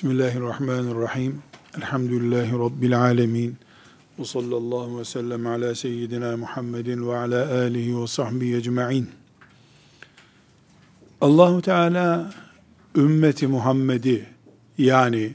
[0.00, 1.42] Bismillahirrahmanirrahim.
[1.76, 3.56] Elhamdülillahi Rabbil alemin.
[4.18, 9.08] Ve sallallahu ve sellem ala seyyidina Muhammedin ve ala alihi ve sahbihi ecma'in.
[11.20, 12.32] Allahu Teala
[12.96, 14.26] ümmeti Muhammed'i
[14.78, 15.34] yani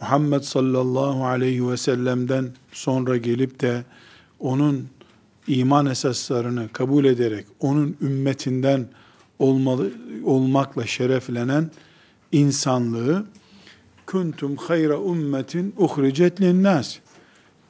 [0.00, 3.84] Muhammed sallallahu aleyhi ve sellem'den sonra gelip de
[4.40, 4.88] onun
[5.46, 8.86] iman esaslarını kabul ederek onun ümmetinden
[9.38, 9.92] olmalı,
[10.24, 11.70] olmakla şereflenen
[12.32, 13.26] insanlığı
[14.14, 16.98] kuntum hayra ummetin uhricet linnas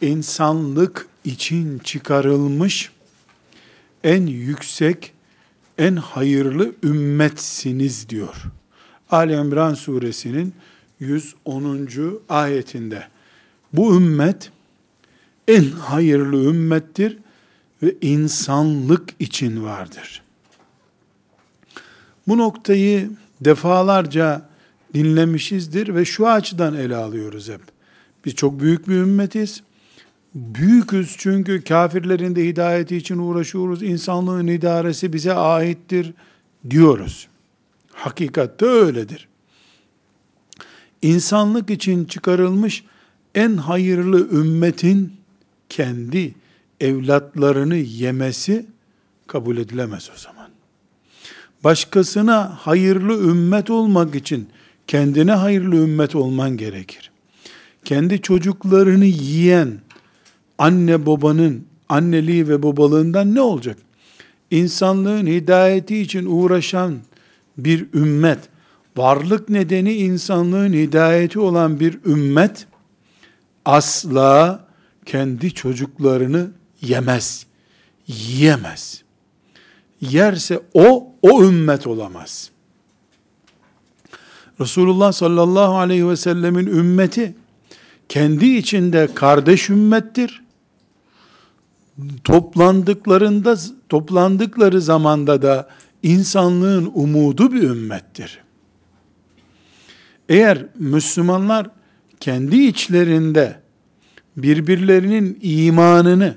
[0.00, 2.90] insanlık için çıkarılmış
[4.04, 5.12] en yüksek
[5.78, 8.34] en hayırlı ümmetsiniz diyor.
[9.10, 10.54] Ali İmran suresinin
[11.00, 11.88] 110.
[12.28, 13.08] ayetinde
[13.72, 14.50] bu ümmet
[15.48, 17.18] en hayırlı ümmettir
[17.82, 20.22] ve insanlık için vardır.
[22.28, 24.53] Bu noktayı defalarca
[24.94, 27.60] dinlemişizdir ve şu açıdan ele alıyoruz hep.
[28.24, 29.62] Biz çok büyük bir ümmetiz.
[30.34, 33.82] Büyüküz çünkü kafirlerin de hidayeti için uğraşıyoruz.
[33.82, 36.14] İnsanlığın idaresi bize aittir
[36.70, 37.28] diyoruz.
[37.92, 39.28] Hakikatte öyledir.
[41.02, 42.84] İnsanlık için çıkarılmış
[43.34, 45.12] en hayırlı ümmetin
[45.69, 46.34] kendi
[46.80, 48.66] evlatlarını yemesi
[49.26, 50.48] kabul edilemez o zaman.
[51.64, 54.48] Başkasına hayırlı ümmet olmak için
[54.86, 57.10] kendine hayırlı ümmet olman gerekir.
[57.84, 59.78] Kendi çocuklarını yiyen
[60.58, 63.78] anne babanın anneliği ve babalığından ne olacak?
[64.50, 66.98] İnsanlığın hidayeti için uğraşan
[67.58, 68.38] bir ümmet,
[68.96, 72.66] varlık nedeni insanlığın hidayeti olan bir ümmet,
[73.64, 74.64] asla
[75.06, 77.46] kendi çocuklarını yemez,
[78.06, 79.02] yiyemez.
[80.00, 82.50] Yerse o, o ümmet olamaz.
[84.60, 87.34] Resulullah sallallahu aleyhi ve sellemin ümmeti
[88.08, 90.44] kendi içinde kardeş ümmettir.
[92.24, 93.56] Toplandıklarında
[93.88, 95.69] toplandıkları zamanda da
[96.03, 98.38] insanlığın umudu bir ümmettir.
[100.28, 101.66] Eğer Müslümanlar
[102.21, 103.60] kendi içlerinde
[104.36, 106.34] birbirlerinin imanını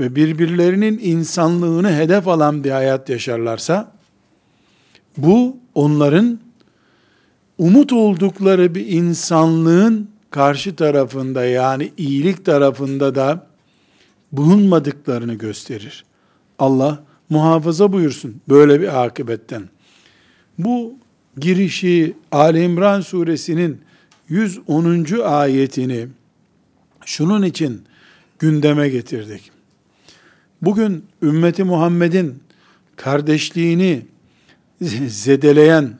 [0.00, 3.92] ve birbirlerinin insanlığını hedef alan bir hayat yaşarlarsa
[5.16, 6.45] bu onların
[7.58, 13.46] umut oldukları bir insanlığın karşı tarafında yani iyilik tarafında da
[14.32, 16.04] bulunmadıklarını gösterir.
[16.58, 19.68] Allah muhafaza buyursun böyle bir akıbetten.
[20.58, 20.94] Bu
[21.38, 23.80] girişi Ali İmran suresinin
[24.28, 25.06] 110.
[25.24, 26.08] ayetini
[27.04, 27.82] şunun için
[28.38, 29.50] gündeme getirdik.
[30.62, 32.42] Bugün ümmeti Muhammed'in
[32.96, 34.06] kardeşliğini
[35.08, 35.98] zedeleyen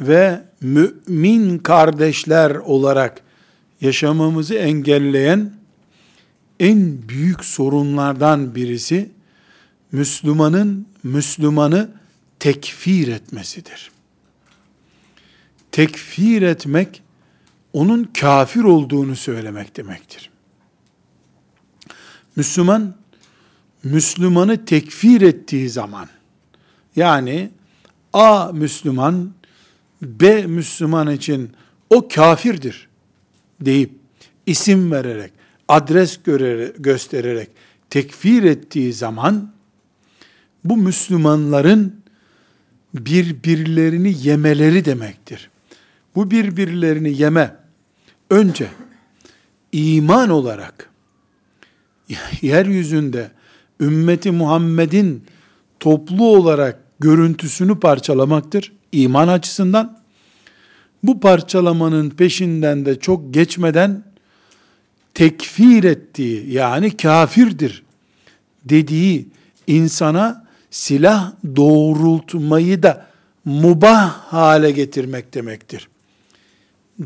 [0.00, 3.22] ve mümin kardeşler olarak
[3.80, 5.54] yaşamamızı engelleyen
[6.60, 9.10] en büyük sorunlardan birisi
[9.92, 11.90] Müslümanın Müslümanı
[12.38, 13.90] tekfir etmesidir.
[15.72, 17.02] Tekfir etmek
[17.72, 20.30] onun kafir olduğunu söylemek demektir.
[22.36, 22.94] Müslüman
[23.84, 26.08] Müslümanı tekfir ettiği zaman
[26.96, 27.50] yani
[28.12, 29.32] A Müslüman
[30.02, 31.50] B Müslüman için
[31.90, 32.88] o kafirdir
[33.60, 33.90] deyip
[34.46, 35.32] isim vererek,
[35.68, 36.20] adres
[36.78, 37.50] göstererek
[37.90, 39.52] tekfir ettiği zaman
[40.64, 42.00] bu Müslümanların
[42.94, 45.50] birbirlerini yemeleri demektir.
[46.14, 47.56] Bu birbirlerini yeme
[48.30, 48.68] önce
[49.72, 50.90] iman olarak
[52.42, 53.30] yeryüzünde
[53.80, 55.24] ümmeti Muhammed'in
[55.80, 60.00] toplu olarak görüntüsünü parçalamaktır iman açısından.
[61.02, 64.04] Bu parçalamanın peşinden de çok geçmeden
[65.14, 67.82] tekfir ettiği yani kafirdir
[68.64, 69.28] dediği
[69.66, 73.06] insana silah doğrultmayı da
[73.44, 75.88] mubah hale getirmek demektir.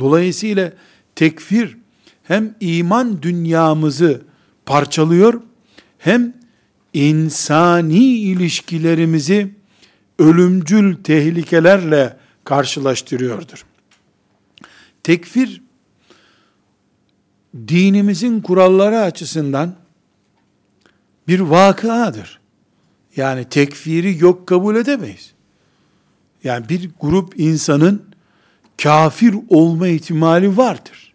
[0.01, 0.73] Dolayısıyla
[1.15, 1.77] tekfir
[2.23, 4.23] hem iman dünyamızı
[4.67, 5.41] parçalıyor
[5.99, 6.35] hem
[6.95, 9.51] insani ilişkilerimizi
[10.19, 13.65] ölümcül tehlikelerle karşılaştırıyordur.
[15.03, 15.63] Tekfir
[17.69, 19.75] dinimizin kuralları açısından
[21.29, 22.41] bir vakıadır.
[23.17, 25.33] Yani tekfiri yok kabul edemeyiz.
[26.45, 28.05] Yani bir grup insanın
[28.83, 31.15] kafir olma ihtimali vardır.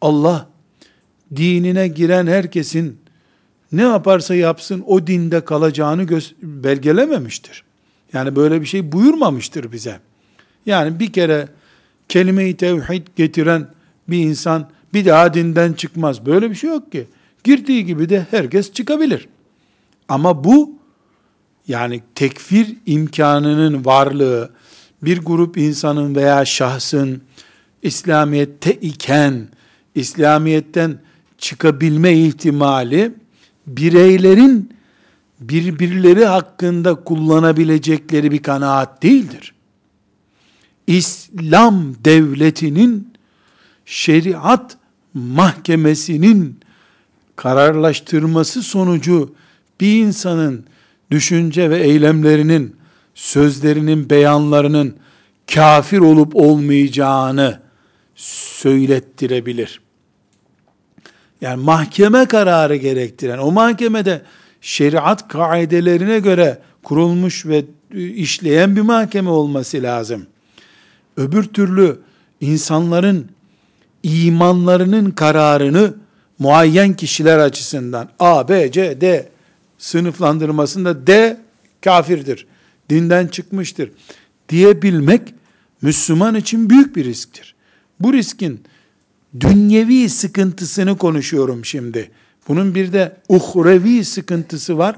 [0.00, 0.48] Allah
[1.36, 3.01] dinine giren herkesin
[3.72, 6.06] ne yaparsa yapsın o dinde kalacağını
[6.42, 7.64] belgelememiştir.
[8.12, 10.00] Yani böyle bir şey buyurmamıştır bize.
[10.66, 11.48] Yani bir kere
[12.08, 13.68] kelime-i tevhid getiren
[14.08, 16.26] bir insan bir daha dinden çıkmaz.
[16.26, 17.06] Böyle bir şey yok ki.
[17.44, 19.28] Girdiği gibi de herkes çıkabilir.
[20.08, 20.74] Ama bu
[21.68, 24.50] yani tekfir imkanının varlığı
[25.02, 27.22] bir grup insanın veya şahsın
[27.82, 29.48] İslamiyette iken
[29.94, 30.98] İslamiyetten
[31.38, 33.12] çıkabilme ihtimali
[33.66, 34.70] bireylerin
[35.40, 39.54] birbirleri hakkında kullanabilecekleri bir kanaat değildir.
[40.86, 43.12] İslam devletinin
[43.86, 44.76] şeriat
[45.14, 46.60] mahkemesinin
[47.36, 49.34] kararlaştırması sonucu
[49.80, 50.64] bir insanın
[51.10, 52.76] düşünce ve eylemlerinin,
[53.14, 54.96] sözlerinin, beyanlarının
[55.54, 57.60] kafir olup olmayacağını
[58.14, 59.81] söylettirebilir.
[61.42, 64.22] Yani mahkeme kararı gerektiren, o mahkemede
[64.60, 70.26] şeriat kaidelerine göre kurulmuş ve işleyen bir mahkeme olması lazım.
[71.16, 72.00] Öbür türlü
[72.40, 73.30] insanların
[74.02, 75.94] imanlarının kararını
[76.38, 79.28] muayyen kişiler açısından A, B, C, D
[79.78, 81.40] sınıflandırmasında D
[81.80, 82.46] kafirdir,
[82.90, 83.90] dinden çıkmıştır
[84.48, 85.34] diyebilmek
[85.82, 87.54] Müslüman için büyük bir risktir.
[88.00, 88.64] Bu riskin
[89.40, 92.10] dünyevi sıkıntısını konuşuyorum şimdi.
[92.48, 94.96] Bunun bir de uhrevi sıkıntısı var.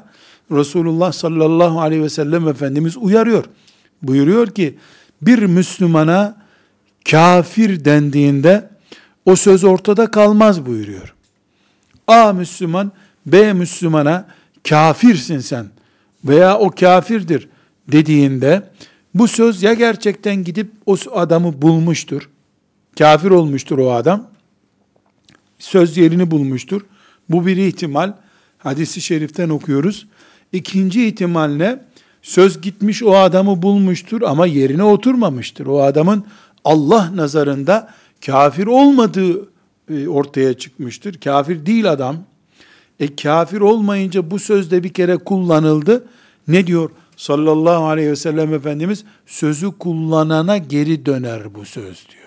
[0.51, 3.45] Resulullah sallallahu aleyhi ve sellem Efendimiz uyarıyor.
[4.03, 4.79] Buyuruyor ki
[5.23, 6.37] bir Müslümana
[7.11, 8.71] kafir dendiğinde
[9.27, 11.15] o söz ortada kalmaz buyuruyor.
[12.07, 12.93] A Müslüman
[13.27, 14.27] B Müslümana
[14.69, 15.67] kafirsin sen
[16.25, 17.49] veya o kafirdir
[17.93, 18.63] dediğinde
[19.15, 22.29] bu söz ya gerçekten gidip o adamı bulmuştur,
[22.99, 24.31] kafir olmuştur o adam,
[25.59, 26.83] söz yerini bulmuştur.
[27.29, 28.13] Bu bir ihtimal.
[28.59, 30.07] Hadisi şeriften okuyoruz.
[30.53, 31.85] İkinci ihtimal ne?
[32.23, 35.67] Söz gitmiş o adamı bulmuştur ama yerine oturmamıştır.
[35.67, 36.25] O adamın
[36.65, 37.91] Allah nazarında
[38.27, 39.49] kafir olmadığı
[39.91, 41.21] e, ortaya çıkmıştır.
[41.21, 42.17] Kafir değil adam.
[43.01, 46.07] E kafir olmayınca bu sözde bir kere kullanıldı.
[46.49, 49.05] Ne diyor sallallahu aleyhi ve sellem Efendimiz?
[49.27, 52.24] Sözü kullanana geri döner bu söz diyor.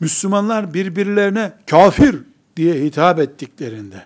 [0.00, 2.16] Müslümanlar birbirlerine kafir
[2.56, 4.04] diye hitap ettiklerinde,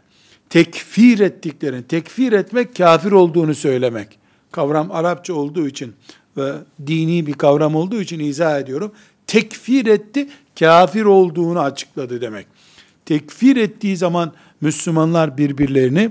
[0.51, 4.19] tekfir ettiklerini, tekfir etmek kafir olduğunu söylemek.
[4.53, 5.95] Kavram Arapça olduğu için
[6.37, 6.53] ve
[6.87, 8.93] dini bir kavram olduğu için izah ediyorum.
[9.27, 10.29] Tekfir etti,
[10.59, 12.47] kafir olduğunu açıkladı demek.
[13.07, 16.11] Tekfir ettiği zaman Müslümanlar birbirlerini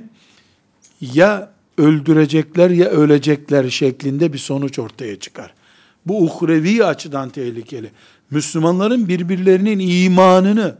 [1.01, 5.53] ya öldürecekler ya ölecekler şeklinde bir sonuç ortaya çıkar.
[6.05, 7.91] Bu uhrevi açıdan tehlikeli.
[8.31, 10.77] Müslümanların birbirlerinin imanını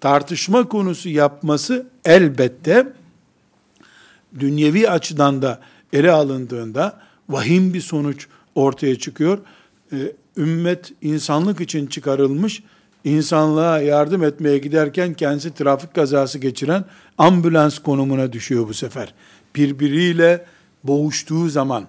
[0.00, 2.92] tartışma konusu yapması elbette
[4.40, 5.60] dünyevi açıdan da
[5.92, 9.38] ele alındığında vahim bir sonuç ortaya çıkıyor.
[9.92, 9.96] Ee,
[10.36, 12.62] ümmet insanlık için çıkarılmış,
[13.04, 16.84] insanlığa yardım etmeye giderken kendisi trafik kazası geçiren
[17.18, 19.14] ambulans konumuna düşüyor bu sefer.
[19.56, 20.44] Birbiriyle
[20.84, 21.88] boğuştuğu zaman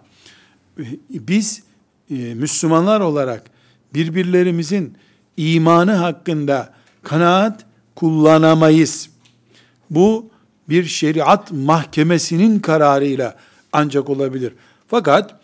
[1.10, 1.64] biz
[2.10, 3.53] e, Müslümanlar olarak
[3.94, 4.94] birbirlerimizin
[5.38, 6.74] imanı hakkında
[7.04, 9.10] kanaat kullanamayız.
[9.90, 10.30] Bu
[10.70, 13.36] bir şeriat mahkemesinin kararıyla
[13.74, 14.54] ancak olabilir.
[14.88, 15.36] Fakat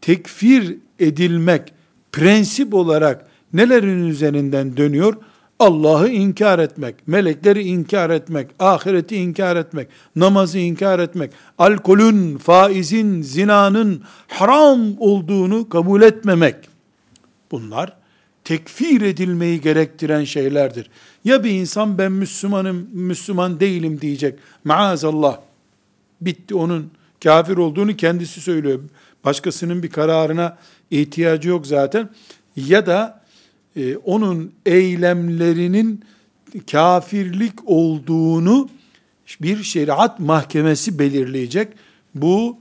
[0.00, 1.72] tekfir edilmek
[2.12, 5.16] prensip olarak nelerin üzerinden dönüyor?
[5.58, 14.02] Allah'ı inkar etmek, melekleri inkar etmek, ahireti inkar etmek, namazı inkar etmek, alkolün, faizin, zinanın
[14.28, 16.71] haram olduğunu kabul etmemek.
[17.52, 17.96] Bunlar
[18.44, 20.90] tekfir edilmeyi gerektiren şeylerdir.
[21.24, 24.38] Ya bir insan ben Müslümanım, Müslüman değilim diyecek.
[24.64, 25.40] Maazallah.
[26.20, 26.90] Bitti onun
[27.24, 28.80] kafir olduğunu kendisi söylüyor.
[29.24, 30.58] Başkasının bir kararına
[30.90, 32.08] ihtiyacı yok zaten.
[32.56, 33.22] Ya da
[33.76, 36.04] e, onun eylemlerinin
[36.70, 38.68] kafirlik olduğunu
[39.40, 41.68] bir şeriat mahkemesi belirleyecek.
[42.14, 42.58] Bu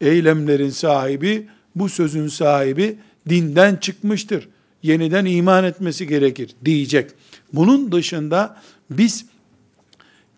[0.00, 2.98] eylemlerin sahibi, bu sözün sahibi
[3.30, 4.48] dinden çıkmıştır.
[4.82, 7.10] Yeniden iman etmesi gerekir diyecek.
[7.52, 8.56] Bunun dışında
[8.90, 9.26] biz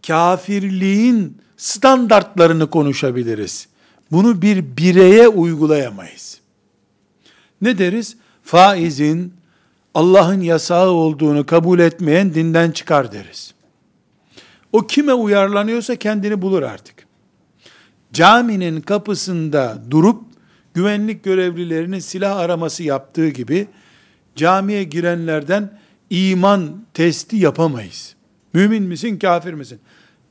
[0.07, 3.69] kafirliğin standartlarını konuşabiliriz.
[4.11, 6.41] Bunu bir bireye uygulayamayız.
[7.63, 8.17] Ne deriz?
[8.43, 9.35] Faizin
[9.95, 13.55] Allah'ın yasağı olduğunu kabul etmeyen dinden çıkar deriz.
[14.73, 17.07] O kime uyarlanıyorsa kendini bulur artık.
[18.13, 20.32] Caminin kapısında durup
[20.75, 23.67] güvenlik görevlilerinin silah araması yaptığı gibi
[24.37, 25.79] camiye girenlerden
[26.11, 28.15] iman testi yapamayız.
[28.55, 29.81] Mümin misin, kafir misin?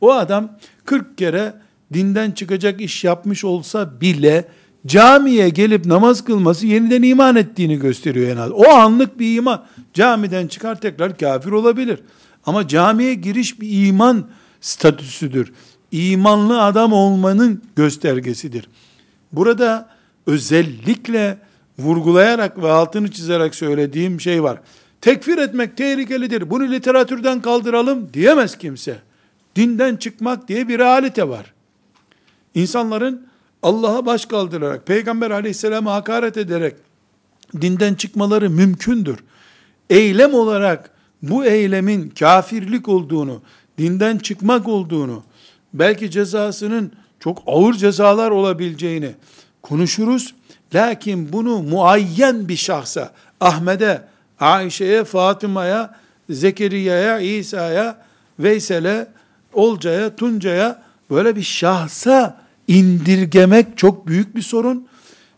[0.02, 1.54] O adam 40 kere
[1.94, 4.48] dinden çıkacak iş yapmış olsa bile
[4.88, 8.52] camiye gelip namaz kılması yeniden iman ettiğini gösteriyor en az.
[8.52, 9.66] O anlık bir iman.
[9.94, 12.00] Camiden çıkar tekrar kafir olabilir.
[12.46, 14.30] Ama camiye giriş bir iman
[14.62, 15.54] statüsüdür.
[15.92, 18.70] İmanlı adam olmanın göstergesidir.
[19.32, 19.90] Burada
[20.32, 21.38] özellikle
[21.80, 24.60] vurgulayarak ve altını çizerek söylediğim şey var.
[25.02, 26.50] Tekfir etmek tehlikelidir.
[26.50, 28.98] Bunu literatürden kaldıralım diyemez kimse.
[29.56, 31.54] Dinden çıkmak diye bir realite var.
[32.56, 33.28] İnsanların
[33.64, 36.76] Allah'a baş kaldırarak, Peygamber aleyhisselama hakaret ederek
[37.62, 39.18] dinden çıkmaları mümkündür.
[39.90, 40.90] Eylem olarak
[41.22, 43.42] bu eylemin kafirlik olduğunu,
[43.78, 45.24] dinden çıkmak olduğunu,
[45.74, 49.12] belki cezasının çok ağır cezalar olabileceğini
[49.72, 50.34] konuşuruz.
[50.76, 54.02] Lakin bunu muayyen bir şahsa, Ahmet'e,
[54.40, 55.96] Ayşe'ye, Fatıma'ya,
[56.30, 57.98] Zekeriya'ya, İsa'ya,
[58.40, 59.08] Veysel'e,
[59.54, 64.88] Olcay'a, Tunca'ya böyle bir şahsa indirgemek çok büyük bir sorun.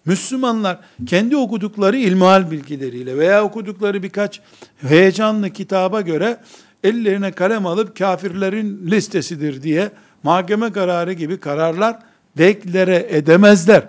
[0.06, 4.42] Müslümanlar kendi okudukları ilmihal bilgileriyle veya okudukları birkaç
[4.82, 6.38] heyecanlı kitaba göre
[6.84, 9.92] ellerine kalem alıp kafirlerin listesidir diye
[10.24, 12.00] mahkeme kararı gibi kararlar
[12.38, 13.84] deklare edemezler.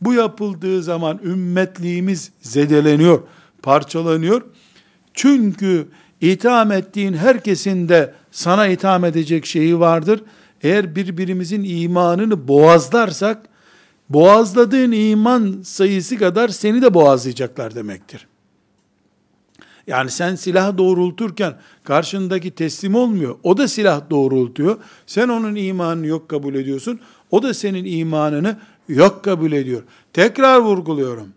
[0.00, 3.22] Bu yapıldığı zaman ümmetliğimiz zedeleniyor,
[3.62, 4.42] parçalanıyor.
[5.14, 5.88] Çünkü
[6.20, 10.22] itham ettiğin herkesin de sana itham edecek şeyi vardır.
[10.62, 13.48] Eğer birbirimizin imanını boğazlarsak,
[14.08, 18.26] boğazladığın iman sayısı kadar seni de boğazlayacaklar demektir.
[19.86, 23.36] Yani sen silah doğrulturken karşındaki teslim olmuyor.
[23.42, 24.78] O da silah doğrultuyor.
[25.06, 27.00] Sen onun imanını yok kabul ediyorsun.
[27.30, 28.56] O da senin imanını
[28.88, 29.82] yok kabul ediyor.
[30.12, 31.28] Tekrar vurguluyorum.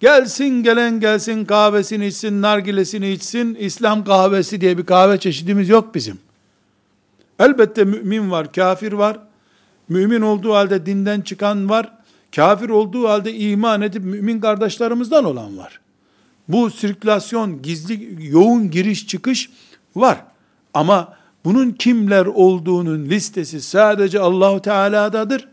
[0.00, 3.54] Gelsin gelen gelsin kahvesini içsin, nargilesini içsin.
[3.54, 6.18] İslam kahvesi diye bir kahve çeşidimiz yok bizim.
[7.38, 9.18] Elbette mümin var, kafir var.
[9.88, 11.92] Mümin olduğu halde dinden çıkan var.
[12.36, 15.80] Kafir olduğu halde iman edip mümin kardeşlerimizden olan var.
[16.48, 19.50] Bu sirkülasyon, gizli, yoğun giriş çıkış
[19.96, 20.24] var.
[20.74, 25.48] Ama bunun kimler olduğunun listesi sadece Allahu Teala'dadır.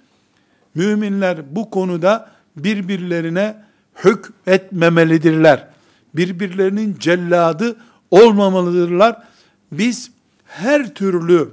[0.76, 3.64] Müminler bu konuda birbirlerine
[4.04, 5.68] hük etmemelidirler.
[6.16, 7.76] Birbirlerinin celladı
[8.12, 9.24] olmamalıdırlar.
[9.72, 10.12] Biz
[10.46, 11.50] her türlü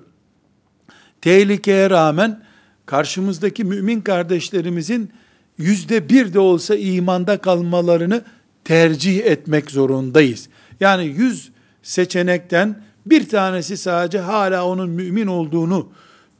[1.21, 2.43] tehlikeye rağmen
[2.87, 5.11] karşımızdaki mümin kardeşlerimizin
[5.59, 8.25] yüzde bir de olsa imanda kalmalarını
[8.65, 10.49] tercih etmek zorundayız.
[10.81, 11.53] Yani yüz
[11.83, 15.93] seçenekten bir tanesi sadece hala onun mümin olduğunu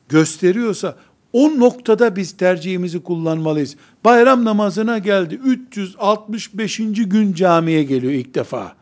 [0.09, 0.97] gösteriyorsa
[1.33, 3.77] o noktada biz tercihimizi kullanmalıyız.
[4.05, 5.41] Bayram namazına geldi.
[5.45, 6.77] 365.
[6.97, 8.73] gün camiye geliyor ilk defa.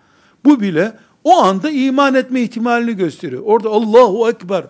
[0.44, 0.92] Bu bile
[1.24, 3.42] o anda iman etme ihtimalini gösteriyor.
[3.44, 4.64] Orada Allahu Ekber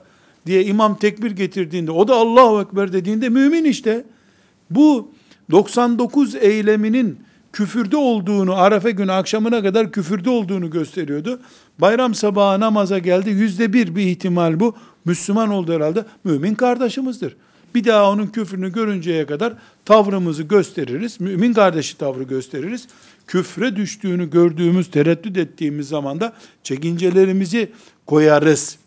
[0.46, 4.04] diye imam tekbir getirdiğinde, o da Allahu Ekber dediğinde mümin işte.
[4.70, 5.12] Bu
[5.50, 7.18] 99 eyleminin
[7.52, 11.40] küfürde olduğunu, Arefe günü akşamına kadar küfürde olduğunu gösteriyordu.
[11.78, 14.74] Bayram sabahı namaza geldi, yüzde bir bir ihtimal bu.
[15.04, 17.36] Müslüman oldu herhalde, mümin kardeşimizdir.
[17.74, 21.20] Bir daha onun küfrünü görünceye kadar tavrımızı gösteririz.
[21.20, 22.88] Mümin kardeşi tavrı gösteririz.
[23.26, 27.72] Küfre düştüğünü gördüğümüz, tereddüt ettiğimiz zaman da çekincelerimizi
[28.06, 28.78] koyarız.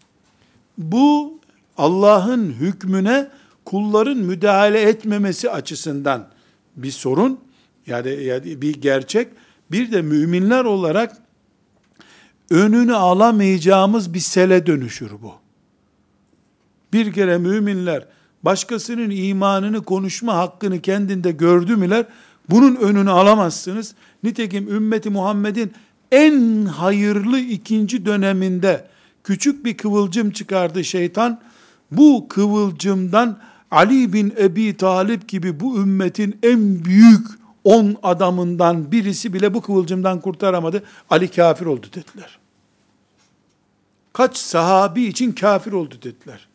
[0.77, 1.39] Bu
[1.77, 3.29] Allah'ın hükmüne
[3.65, 6.27] kulların müdahale etmemesi açısından
[6.75, 7.39] bir sorun
[7.87, 9.27] yani, bir gerçek.
[9.71, 11.17] Bir de müminler olarak
[12.49, 15.33] önünü alamayacağımız bir sele dönüşür bu.
[16.93, 18.07] Bir kere müminler
[18.43, 22.05] başkasının imanını konuşma hakkını kendinde gördü müler,
[22.49, 23.95] bunun önünü alamazsınız.
[24.23, 25.73] Nitekim ümmeti Muhammed'in
[26.11, 28.87] en hayırlı ikinci döneminde
[29.23, 31.41] küçük bir kıvılcım çıkardı şeytan.
[31.91, 33.39] Bu kıvılcımdan
[33.71, 37.27] Ali bin Ebi Talip gibi bu ümmetin en büyük
[37.63, 40.83] on adamından birisi bile bu kıvılcımdan kurtaramadı.
[41.09, 42.39] Ali kafir oldu dediler.
[44.13, 46.47] Kaç sahabi için kafir oldu dediler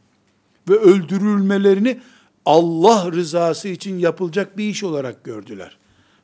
[0.69, 2.01] ve öldürülmelerini
[2.47, 5.77] Allah rızası için yapılacak bir iş olarak gördüler.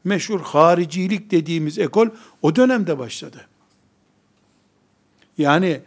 [0.04, 2.08] Meşhur haricilik dediğimiz ekol
[2.42, 3.46] o dönemde başladı.
[5.38, 5.80] Yani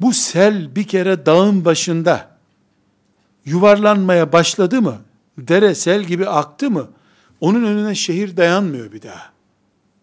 [0.00, 2.36] bu sel bir kere dağın başında
[3.44, 4.96] yuvarlanmaya başladı mı,
[5.38, 6.88] dere sel gibi aktı mı,
[7.40, 9.32] onun önüne şehir dayanmıyor bir daha.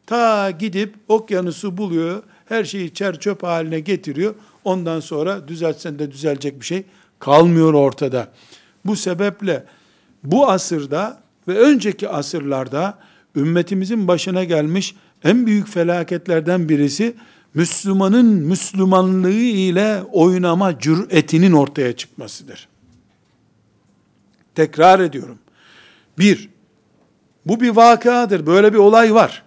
[0.05, 4.35] Ta gidip okyanusu buluyor, her şeyi çer çöp haline getiriyor.
[4.63, 6.83] Ondan sonra düzeltsen de düzelecek bir şey
[7.23, 8.27] kalmıyor ortada.
[8.85, 9.65] Bu sebeple
[10.23, 12.99] bu asırda ve önceki asırlarda
[13.35, 17.15] ümmetimizin başına gelmiş en büyük felaketlerden birisi
[17.53, 22.67] Müslümanın Müslümanlığı ile oynama cüretinin ortaya çıkmasıdır.
[24.55, 25.39] Tekrar ediyorum.
[26.19, 26.49] Bir,
[27.45, 28.45] Bu bir vakadır.
[28.45, 29.43] Böyle bir olay var.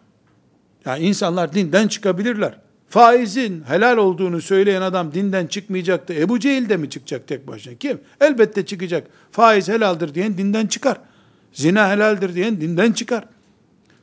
[0.84, 2.65] Yani insanlar dinden çıkabilirler.
[2.88, 6.14] Faizin helal olduğunu söyleyen adam dinden çıkmayacaktı.
[6.14, 7.74] Ebu Cehil de mi çıkacak tek başına?
[7.74, 8.00] Kim?
[8.20, 9.06] Elbette çıkacak.
[9.30, 10.98] Faiz helaldir diyen dinden çıkar.
[11.52, 13.24] Zina helaldir diyen dinden çıkar.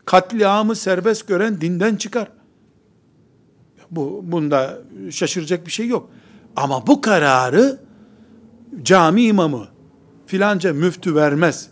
[0.06, 2.28] Katliamı serbest gören dinden çıkar.
[3.92, 4.78] Bu bunda
[5.12, 6.10] şaşıracak bir şey yok.
[6.56, 7.80] Ama bu kararı
[8.84, 9.68] cami imamı
[10.26, 11.70] filanca müftü vermez.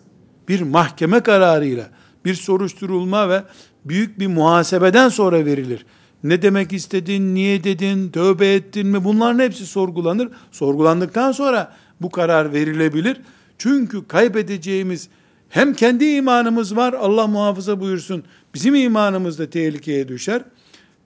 [0.48, 1.90] Bir mahkeme kararıyla,
[2.26, 3.44] bir soruşturulma ve
[3.86, 5.86] büyük bir muhasebeden sonra verilir.
[6.24, 10.30] Ne demek istedin, niye dedin, tövbe ettin mi bunların hepsi sorgulanır.
[10.52, 13.22] Sorgulandıktan sonra bu karar verilebilir.
[13.58, 15.10] Çünkü kaybedeceğimiz
[15.50, 18.24] hem kendi imanımız var, Allah muhafaza buyursun,
[18.54, 20.42] bizim imanımız da tehlikeye düşer.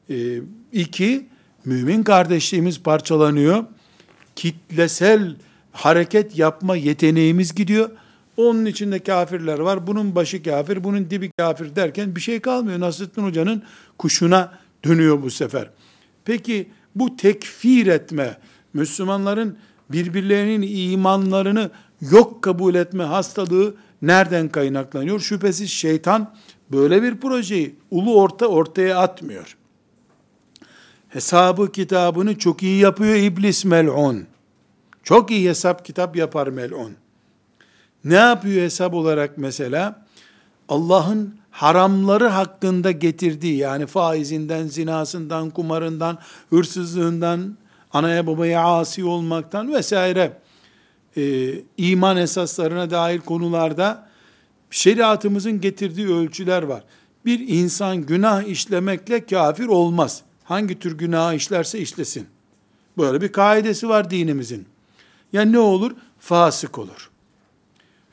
[0.10, 0.16] E,
[0.72, 1.26] iki,
[1.66, 3.64] mümin kardeşliğimiz parçalanıyor.
[4.36, 5.36] Kitlesel
[5.72, 7.90] hareket yapma yeteneğimiz gidiyor.
[8.38, 9.88] Onun içinde kafirler var.
[9.88, 12.80] Bunun başı kafir, bunun dibi kafir derken bir şey kalmıyor.
[12.80, 13.64] Nasrettin Hoca'nın
[13.98, 15.70] kuşuna dönüyor bu sefer.
[16.26, 18.38] Peki bu tekfir etme,
[18.74, 19.58] Müslümanların
[19.90, 25.20] birbirlerinin imanlarını yok kabul etme hastalığı nereden kaynaklanıyor?
[25.20, 26.36] Şüphesiz şeytan
[26.72, 29.58] böyle bir projeyi ulu orta ortaya atmıyor.
[31.10, 34.28] Hesabı kitabını çok iyi yapıyor iblis mel'un.
[35.04, 36.96] Çok iyi hesap kitap yapar mel'un.
[38.04, 40.06] Ne yapıyor hesap olarak mesela?
[40.70, 46.18] Allah'ın haramları hakkında getirdiği yani faizinden, zinasından, kumarından,
[46.50, 47.58] hırsızlığından,
[47.94, 50.38] anaya babaya asi olmaktan vesaire
[51.18, 54.08] e, iman esaslarına dair konularda
[54.72, 56.84] şeriatımızın getirdiği ölçüler var.
[57.26, 60.22] Bir insan günah işlemekle kafir olmaz.
[60.44, 62.28] Hangi tür günah işlerse işlesin.
[62.98, 64.66] Böyle bir kaidesi var dinimizin.
[65.34, 65.92] Yani ne olur?
[66.20, 67.10] Fasık olur.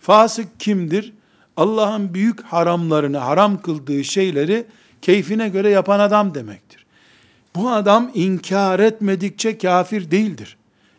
[0.01, 1.13] Fasık kimdir?
[1.57, 4.67] Allah'ın büyük haramlarını, haram kıldığı şeyleri
[5.03, 6.87] keyfine göre yapan adam demektir.
[7.57, 10.57] Bu adam inkar etmedikçe kafir değildir.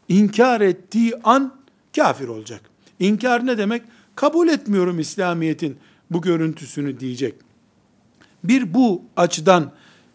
[0.09, 1.53] İnkar ettiği an
[1.95, 2.61] kafir olacak.
[2.99, 3.81] İnkar ne demek?
[4.15, 5.77] Kabul etmiyorum İslamiyet'in
[6.11, 7.33] bu görüntüsünü diyecek.
[8.43, 9.71] Bir bu açıdan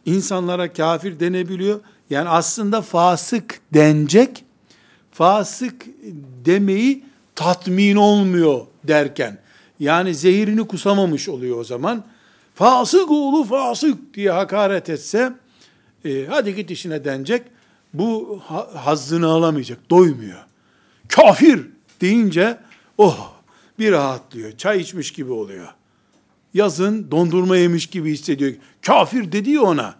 [0.06, 1.80] insanlara kafir denebiliyor.
[2.10, 4.44] Yani aslında fasık denecek.
[5.12, 5.86] Fasık
[6.44, 9.38] demeyi tatmin olmuyor derken.
[9.80, 12.04] Yani zehirini kusamamış oluyor o zaman.
[12.54, 15.32] Fasık oğlu fasık diye hakaret etse,
[16.04, 17.42] e, hadi git işine denecek.
[17.94, 18.40] Bu
[18.74, 20.44] hazzını alamayacak, doymuyor.
[21.08, 21.66] Kafir
[22.00, 22.58] deyince,
[22.98, 23.32] oh
[23.78, 24.52] bir rahatlıyor.
[24.52, 25.68] Çay içmiş gibi oluyor.
[26.54, 28.52] Yazın dondurma yemiş gibi hissediyor.
[28.82, 29.94] Kafir dedi ona.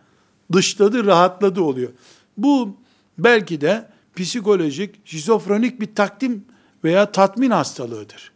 [0.53, 1.91] Dışladı, rahatladı oluyor.
[2.37, 2.77] Bu
[3.19, 6.45] belki de psikolojik, şizofrenik bir takdim
[6.85, 8.33] veya tatmin hastalığıdır.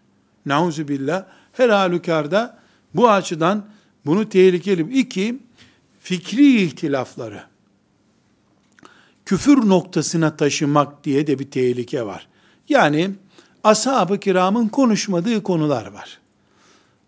[0.46, 1.24] Nauzu billah.
[1.52, 2.59] Her halükarda
[2.94, 3.66] bu açıdan
[4.07, 4.98] bunu tehlikeli.
[4.98, 5.38] İki,
[6.00, 7.52] fikri ihtilafları
[9.26, 12.28] küfür noktasına taşımak diye de bir tehlike var.
[12.68, 13.11] Yani
[13.64, 16.18] ashab-ı kiramın konuşmadığı konular var.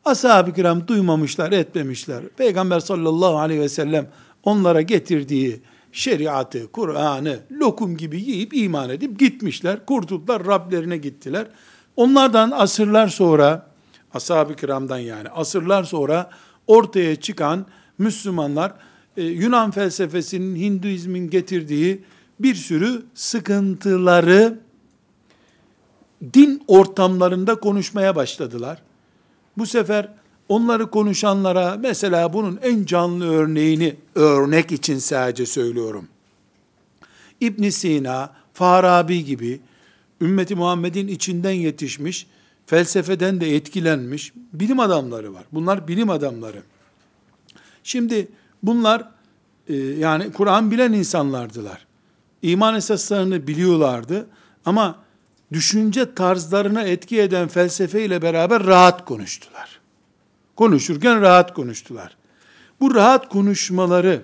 [0.05, 2.29] Ashab-ı kiram duymamışlar, etmemişler.
[2.37, 4.11] Peygamber sallallahu aleyhi ve sellem
[4.43, 5.61] onlara getirdiği
[5.93, 9.87] şeriatı, Kur'an'ı lokum gibi yiyip iman edip gitmişler.
[9.87, 11.47] Kurtuldular, Rablerine gittiler.
[11.97, 13.67] Onlardan asırlar sonra,
[14.15, 16.31] ashab-ı kiramdan yani asırlar sonra
[16.67, 17.67] ortaya çıkan
[17.99, 18.73] Müslümanlar
[19.17, 22.05] e, Yunan felsefesinin, Hinduizmin getirdiği
[22.41, 24.59] bir sürü sıkıntıları
[26.35, 28.83] din ortamlarında konuşmaya başladılar.
[29.59, 30.09] Bu sefer
[30.49, 36.09] onları konuşanlara mesela bunun en canlı örneğini örnek için sadece söylüyorum.
[37.41, 39.61] İbn Sina, Farabi gibi
[40.25, 42.27] ümmeti Muhammed'in içinden yetişmiş,
[42.67, 45.45] felsefeden de etkilenmiş bilim adamları var.
[45.53, 46.63] Bunlar bilim adamları.
[47.85, 48.29] Şimdi
[48.63, 49.09] bunlar
[49.69, 51.87] e, yani Kur'an bilen insanlardılar.
[52.43, 54.27] İman esaslarını biliyorlardı
[54.65, 54.99] ama
[55.53, 59.81] düşünce tarzlarına etki eden felsefe ile beraber rahat konuştular.
[60.57, 62.17] Konuşurken rahat konuştular.
[62.81, 64.23] Bu rahat konuşmaları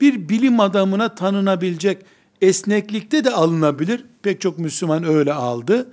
[0.00, 2.04] bir bilim adamına tanınabilecek
[2.42, 4.04] esneklikte de alınabilir.
[4.22, 5.88] Pek çok Müslüman öyle aldı.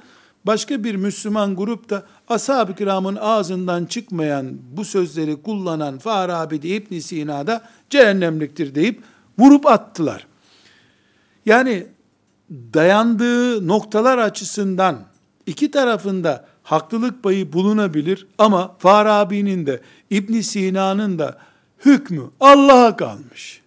[0.45, 6.99] Başka bir Müslüman grup da ashab-ı kiramın ağzından çıkmayan bu sözleri kullanan Farabi de İbn
[6.99, 9.03] Sina'da cehennemliktir deyip
[9.39, 10.27] vurup attılar.
[11.45, 11.87] Yani
[12.49, 14.99] dayandığı noktalar açısından
[15.45, 21.37] iki tarafında haklılık payı bulunabilir ama Farabi'nin de İbn Sina'nın da
[21.85, 23.61] hükmü Allah'a kalmış.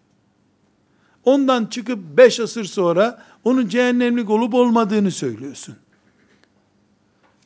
[1.25, 5.77] Ondan çıkıp beş asır sonra onun cehennemlik olup olmadığını söylüyorsun.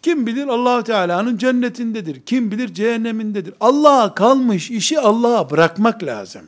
[0.03, 2.21] Kim bilir allah Teala'nın cennetindedir.
[2.21, 3.55] Kim bilir cehennemindedir.
[3.61, 6.43] Allah'a kalmış işi Allah'a bırakmak lazım.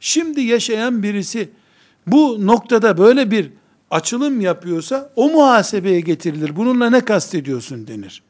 [0.00, 1.48] Şimdi yaşayan birisi
[2.06, 3.50] bu noktada böyle bir
[3.90, 6.56] açılım yapıyorsa o muhasebeye getirilir.
[6.56, 8.22] Bununla ne kastediyorsun denir.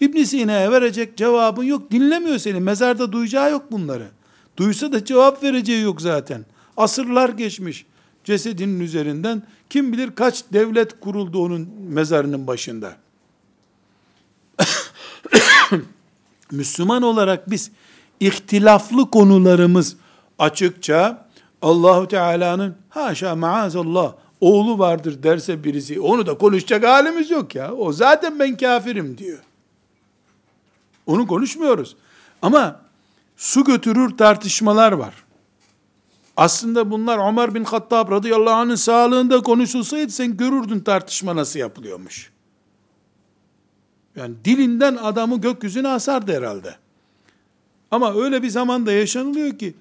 [0.00, 1.90] İbn Sina'ya verecek cevabın yok.
[1.90, 2.60] Dinlemiyor seni.
[2.60, 4.06] Mezarda duyacağı yok bunları.
[4.56, 6.44] Duysa da cevap vereceği yok zaten.
[6.76, 7.86] Asırlar geçmiş
[8.24, 9.42] cesedinin üzerinden.
[9.70, 12.96] Kim bilir kaç devlet kuruldu onun mezarının başında.
[16.50, 17.70] Müslüman olarak biz
[18.20, 19.96] ihtilaflı konularımız
[20.38, 21.26] açıkça
[21.62, 27.72] Allahu Teala'nın haşa maazallah oğlu vardır derse birisi onu da konuşacak halimiz yok ya.
[27.72, 29.38] O zaten ben kafirim diyor.
[31.06, 31.96] Onu konuşmuyoruz.
[32.42, 32.80] Ama
[33.36, 35.14] su götürür tartışmalar var.
[36.36, 42.32] Aslında bunlar Ömer bin Hattab radıyallahu anh'ın sağlığında konuşulsaydı sen görürdün tartışma nasıl yapılıyormuş.
[44.16, 46.76] Yani dilinden adamı gökyüzüne asardı herhalde.
[47.90, 49.74] Ama öyle bir zamanda yaşanılıyor ki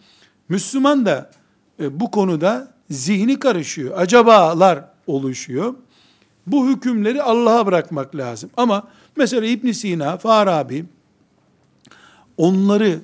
[0.50, 1.32] Müslüman da
[1.80, 3.98] e, bu konuda zihni karışıyor.
[3.98, 5.76] Acabalar oluşuyor.
[6.48, 8.50] Bu hükümleri Allah'a bırakmak lazım.
[8.58, 10.86] Ama mesela İbn Sina, Farabi
[12.38, 13.00] onları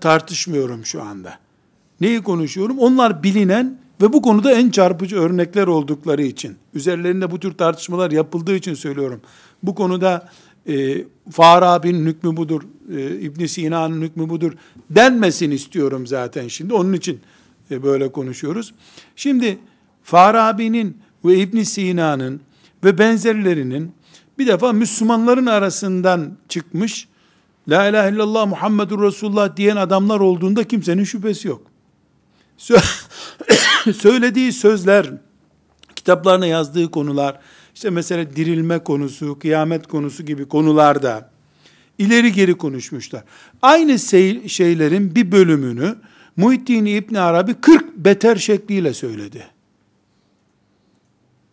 [0.00, 1.38] tartışmıyorum şu anda.
[2.00, 2.78] Neyi konuşuyorum?
[2.78, 8.56] Onlar bilinen ve bu konuda en çarpıcı örnekler oldukları için, üzerlerinde bu tür tartışmalar yapıldığı
[8.56, 9.20] için söylüyorum.
[9.62, 10.28] Bu konuda
[10.68, 12.62] e, Farabi'nin hükmü budur,
[12.96, 14.52] e, ibn Sina'nın hükmü budur
[14.90, 16.74] denmesin istiyorum zaten şimdi.
[16.74, 17.20] Onun için
[17.70, 18.74] e, böyle konuşuyoruz.
[19.16, 19.58] Şimdi
[20.02, 22.40] Farabi'nin ve ibn Sina'nın
[22.84, 23.92] ve benzerlerinin
[24.38, 27.08] bir defa Müslümanların arasından çıkmış,
[27.68, 31.62] La ilahe illallah Muhammedur Resulullah diyen adamlar olduğunda kimsenin şüphesi yok.
[33.96, 35.10] Söylediği sözler,
[35.96, 37.40] kitaplarına yazdığı konular,
[37.74, 41.30] işte mesela dirilme konusu, kıyamet konusu gibi konularda
[41.98, 43.24] ileri geri konuşmuşlar.
[43.62, 43.98] Aynı
[44.48, 45.96] şeylerin bir bölümünü
[46.36, 49.53] Muhittin İbn Arabi 40 beter şekliyle söyledi.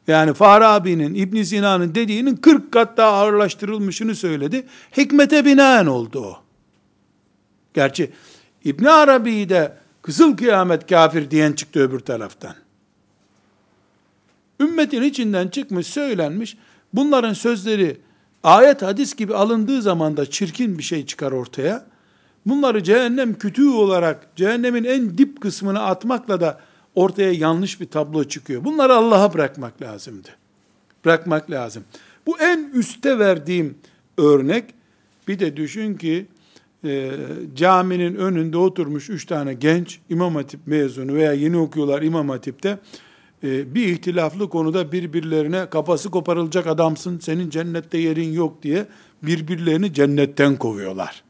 [0.08, 4.66] Yani Farabi'nin, İbn Sina'nın dediğinin 40 kat daha ağırlaştırılmışını söyledi.
[4.98, 6.38] Hikmete binaen oldu o.
[7.74, 8.12] Gerçi
[8.64, 12.56] İbn Arabi de kızıl kıyamet kafir diyen çıktı öbür taraftan.
[14.60, 16.58] Ümmetin içinden çıkmış, söylenmiş.
[16.94, 17.98] Bunların sözleri
[18.44, 21.86] ayet hadis gibi alındığı zaman da çirkin bir şey çıkar ortaya.
[22.46, 26.60] Bunları cehennem kütüğü olarak cehennemin en dip kısmına atmakla da
[26.96, 28.64] ortaya yanlış bir tablo çıkıyor.
[28.64, 30.30] Bunları Allah'a bırakmak lazımdı.
[31.06, 31.84] Bırakmak lazım.
[32.26, 33.78] Bu en üste verdiğim
[34.18, 34.66] örnek.
[35.28, 36.26] Bir de düşün ki
[36.84, 37.12] e,
[37.56, 42.80] caminin önünde oturmuş üç tane genç İmam Hatip mezunu veya yeni okuyorlar İmam Hatip'te
[43.44, 48.86] e, bir ihtilaflı konuda birbirlerine kafası koparılacak adamsın senin cennette yerin yok diye
[49.24, 51.24] birbirlerini cennetten kovuyorlar.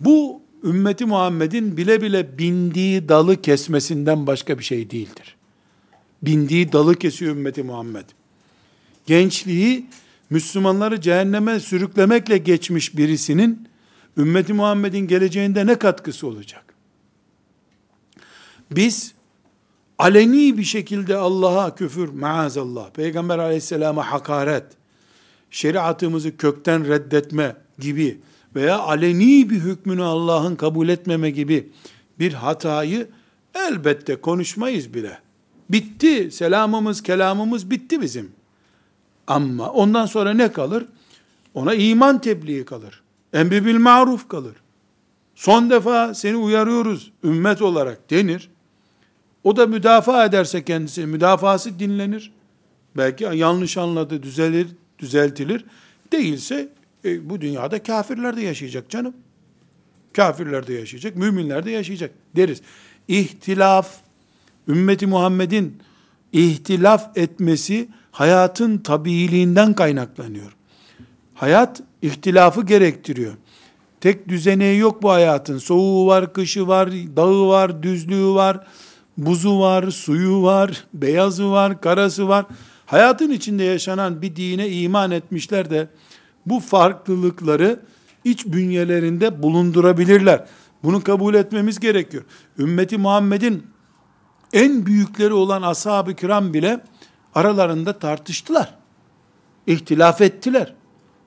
[0.00, 5.36] Bu ümmeti Muhammed'in bile bile bindiği dalı kesmesinden başka bir şey değildir.
[6.22, 8.04] Bindiği dalı kesiyor ümmeti Muhammed.
[9.06, 9.86] Gençliği
[10.30, 13.68] Müslümanları cehenneme sürüklemekle geçmiş birisinin
[14.16, 16.74] ümmeti Muhammed'in geleceğinde ne katkısı olacak?
[18.70, 19.12] Biz
[19.98, 24.64] aleni bir şekilde Allah'a küfür, maazallah, Peygamber aleyhisselama hakaret,
[25.50, 28.18] şeriatımızı kökten reddetme gibi
[28.54, 31.68] veya aleni bir hükmünü Allah'ın kabul etmeme gibi
[32.18, 33.08] bir hatayı
[33.54, 35.18] elbette konuşmayız bile.
[35.70, 38.32] Bitti, selamımız, kelamımız bitti bizim.
[39.26, 40.84] Ama ondan sonra ne kalır?
[41.54, 43.02] Ona iman tebliği kalır.
[43.32, 44.54] Emri bil maruf kalır.
[45.34, 48.50] Son defa seni uyarıyoruz ümmet olarak denir.
[49.44, 52.32] O da müdafaa ederse kendisi, müdafası dinlenir.
[52.96, 55.64] Belki yanlış anladı, düzelir, düzeltilir.
[56.12, 56.68] Değilse
[57.04, 59.14] e, bu dünyada kafirler de yaşayacak canım.
[60.12, 62.62] Kafirler de yaşayacak, müminler de yaşayacak deriz.
[63.08, 63.96] İhtilaf,
[64.68, 65.82] ümmeti Muhammed'in
[66.32, 70.56] ihtilaf etmesi hayatın tabiiliğinden kaynaklanıyor.
[71.34, 73.34] Hayat ihtilafı gerektiriyor.
[74.00, 75.58] Tek düzeneği yok bu hayatın.
[75.58, 78.66] Soğuğu var, kışı var, dağı var, düzlüğü var,
[79.16, 82.46] buzu var, suyu var, beyazı var, karası var.
[82.86, 85.88] Hayatın içinde yaşanan bir dine iman etmişler de
[86.50, 87.80] bu farklılıkları
[88.24, 90.46] iç bünyelerinde bulundurabilirler.
[90.82, 92.24] Bunu kabul etmemiz gerekiyor.
[92.58, 93.66] Ümmeti Muhammed'in
[94.52, 96.80] en büyükleri olan ashab-ı kiram bile
[97.34, 98.74] aralarında tartıştılar.
[99.66, 100.74] İhtilaf ettiler.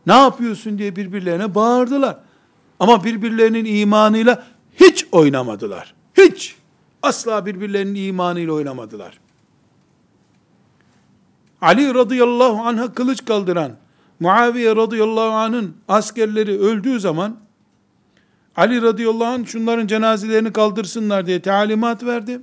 [0.06, 2.18] Ne yapıyorsun diye birbirlerine bağırdılar.
[2.80, 4.44] Ama birbirlerinin imanıyla
[4.76, 5.94] hiç oynamadılar.
[6.18, 6.56] Hiç.
[7.04, 9.20] Asla birbirlerinin imanıyla oynamadılar.
[11.62, 13.72] Ali radıyallahu anh'a kılıç kaldıran,
[14.22, 17.38] Muaviye radıyallahu anh'ın askerleri öldüğü zaman,
[18.56, 22.42] Ali radıyallahu anh şunların cenazelerini kaldırsınlar diye talimat verdi.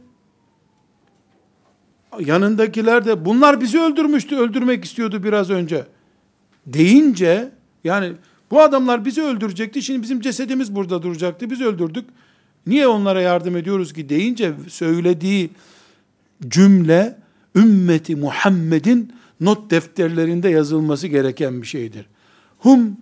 [2.21, 5.87] Yanındakiler de bunlar bizi öldürmüştü, öldürmek istiyordu biraz önce.
[6.67, 7.51] Deyince,
[7.85, 8.13] yani
[8.51, 12.05] bu adamlar bizi öldürecekti, şimdi bizim cesedimiz burada duracaktı, biz öldürdük.
[12.67, 15.51] Niye onlara yardım ediyoruz ki deyince söylediği
[16.49, 17.19] cümle
[17.57, 22.07] ümmeti Muhammed'in not defterlerinde yazılması gereken bir şeydir.
[22.59, 22.97] Hum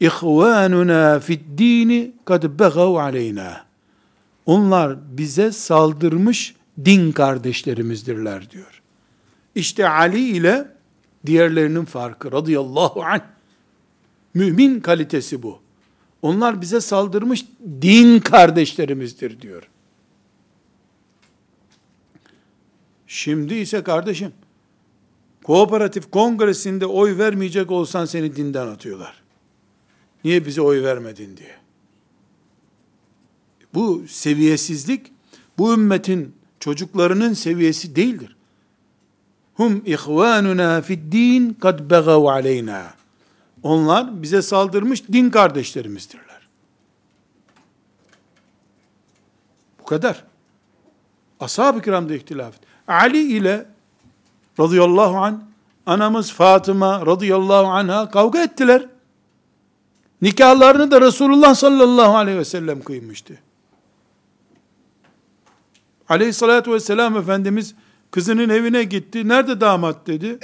[0.00, 3.64] ihvanuna fid dini kad begav aleyna.
[4.46, 8.82] Onlar bize saldırmış din kardeşlerimizdirler diyor.
[9.54, 10.68] İşte Ali ile
[11.26, 13.22] diğerlerinin farkı radıyallahu anh.
[14.34, 15.60] Mümin kalitesi bu.
[16.22, 17.44] Onlar bize saldırmış
[17.82, 19.68] din kardeşlerimizdir diyor.
[23.06, 24.32] Şimdi ise kardeşim,
[25.48, 29.22] kooperatif kongresinde oy vermeyecek olsan seni dinden atıyorlar.
[30.24, 31.56] Niye bize oy vermedin diye.
[33.74, 35.12] Bu seviyesizlik,
[35.58, 38.36] bu ümmetin çocuklarının seviyesi değildir.
[39.54, 42.94] Hum ihvanuna fid din kad begav aleyna.
[43.62, 46.48] Onlar bize saldırmış din kardeşlerimizdirler.
[49.80, 50.24] Bu kadar.
[51.40, 52.54] Ashab-ı kiramda ihtilaf.
[52.88, 53.66] Ali ile
[54.60, 55.42] radıyallahu an
[55.86, 58.86] anamız Fatıma radıyallahu anha kavga ettiler.
[60.22, 63.38] Nikahlarını da Resulullah sallallahu aleyhi ve sellem kıymıştı.
[66.08, 67.74] Aleyhissalatü vesselam Efendimiz
[68.10, 69.28] kızının evine gitti.
[69.28, 70.38] Nerede damat dedi.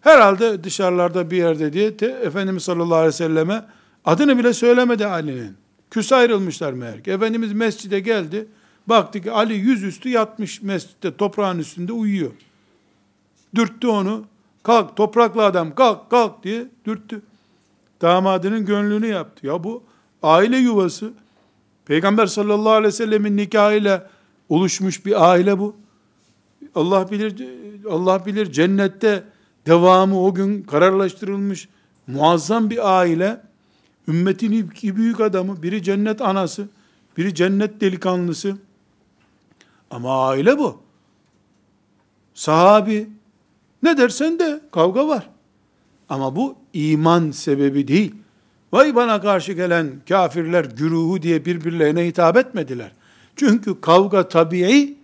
[0.00, 3.64] Herhalde dışarılarda bir yerde diye te, Efendimiz sallallahu aleyhi ve selleme
[4.04, 5.56] adını bile söylemedi Ali'nin.
[5.90, 7.10] Küs ayrılmışlar meğer ki.
[7.10, 8.46] Efendimiz mescide geldi.
[8.86, 12.30] Baktı ki Ali yüzüstü yatmış mescitte toprağın üstünde uyuyor.
[13.54, 14.24] Dürttü onu.
[14.62, 17.22] Kalk topraklı adam kalk kalk diye dürttü.
[18.02, 19.46] Damadının gönlünü yaptı.
[19.46, 19.82] Ya bu
[20.22, 21.12] aile yuvası.
[21.84, 24.10] Peygamber sallallahu aleyhi ve sellemin nikahıyla
[24.48, 25.76] oluşmuş bir aile bu.
[26.74, 27.48] Allah bilir
[27.90, 29.24] Allah bilir cennette
[29.66, 31.68] devamı o gün kararlaştırılmış
[32.06, 33.40] muazzam bir aile.
[34.08, 36.68] Ümmetin iki büyük adamı, biri cennet anası,
[37.16, 38.56] biri cennet delikanlısı.
[39.90, 40.80] Ama aile bu.
[42.34, 43.10] Sahabi.
[43.82, 45.30] Ne dersen de kavga var.
[46.08, 48.14] Ama bu iman sebebi değil.
[48.72, 52.92] Vay bana karşı gelen kafirler güruhu diye birbirlerine hitap etmediler.
[53.36, 54.96] Çünkü kavga tabii,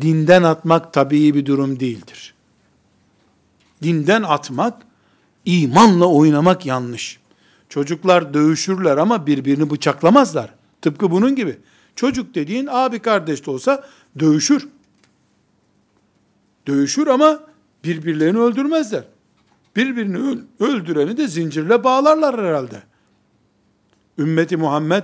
[0.00, 2.34] dinden atmak tabii bir durum değildir.
[3.82, 4.82] Dinden atmak,
[5.44, 7.18] imanla oynamak yanlış.
[7.68, 10.54] Çocuklar dövüşürler ama birbirini bıçaklamazlar.
[10.82, 11.58] Tıpkı bunun gibi.
[11.96, 13.84] Çocuk dediğin abi kardeş de olsa
[14.18, 14.68] dövüşür.
[16.66, 17.40] Dövüşür ama
[17.84, 19.04] birbirlerini öldürmezler.
[19.76, 22.82] Birbirini öldüreni de zincirle bağlarlar herhalde.
[24.18, 25.02] Ümmeti Muhammed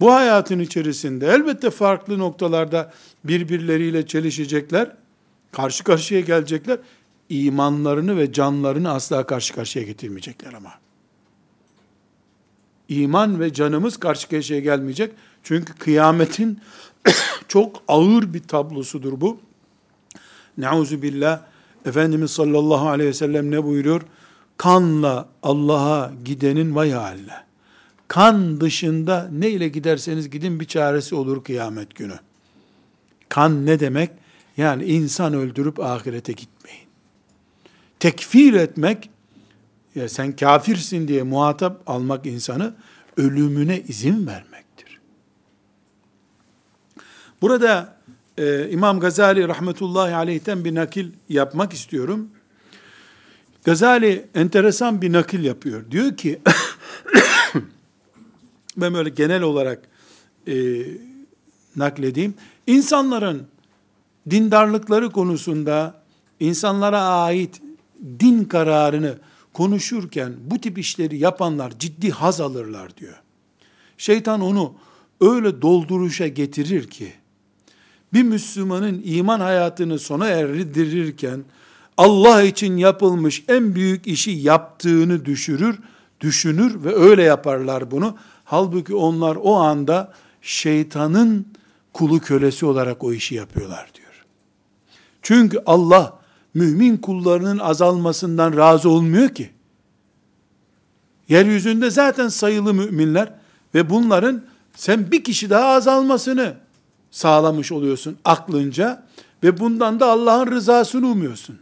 [0.00, 2.92] bu hayatın içerisinde elbette farklı noktalarda
[3.24, 4.96] birbirleriyle çelişecekler.
[5.52, 6.78] Karşı karşıya gelecekler.
[7.28, 10.72] İmanlarını ve canlarını asla karşı karşıya getirmeyecekler ama.
[12.88, 15.12] İman ve canımız karşı karşıya gelmeyecek.
[15.42, 16.60] Çünkü kıyametin
[17.48, 19.40] çok ağır bir tablosudur bu.
[20.58, 21.51] Neuzu billah.
[21.86, 24.02] Efendimiz sallallahu aleyhi ve sellem ne buyuruyor?
[24.56, 27.34] Kanla Allah'a gidenin vay haline.
[28.08, 32.18] Kan dışında ne ile giderseniz gidin bir çaresi olur kıyamet günü.
[33.28, 34.10] Kan ne demek?
[34.56, 36.86] Yani insan öldürüp ahirete gitmeyin.
[38.00, 39.10] Tekfir etmek,
[39.94, 42.74] ya sen kafirsin diye muhatap almak insanı
[43.16, 45.00] ölümüne izin vermektir.
[47.42, 47.96] Burada
[48.38, 52.28] e, İmam Gazali rahmetullahi aleyhten bir nakil yapmak istiyorum.
[53.64, 55.90] Gazali enteresan bir nakil yapıyor.
[55.90, 56.40] Diyor ki,
[58.76, 59.82] ben böyle genel olarak
[60.48, 60.54] e,
[61.76, 62.34] nakledeyim.
[62.66, 63.46] İnsanların
[64.30, 66.02] dindarlıkları konusunda
[66.40, 67.62] insanlara ait
[68.20, 69.18] din kararını
[69.52, 73.22] konuşurken bu tip işleri yapanlar ciddi haz alırlar diyor.
[73.98, 74.74] Şeytan onu
[75.20, 77.12] öyle dolduruşa getirir ki
[78.12, 81.44] bir Müslümanın iman hayatını sona erdirirken
[81.96, 85.78] Allah için yapılmış en büyük işi yaptığını düşürür,
[86.20, 88.16] düşünür ve öyle yaparlar bunu.
[88.44, 91.46] Halbuki onlar o anda şeytanın
[91.92, 94.24] kulu kölesi olarak o işi yapıyorlar diyor.
[95.22, 96.18] Çünkü Allah
[96.54, 99.50] mümin kullarının azalmasından razı olmuyor ki.
[101.28, 103.34] Yeryüzünde zaten sayılı müminler
[103.74, 104.42] ve bunların
[104.76, 106.54] sen bir kişi daha azalmasını
[107.12, 109.06] sağlamış oluyorsun aklınca
[109.42, 111.58] ve bundan da Allah'ın rızasını umuyorsun.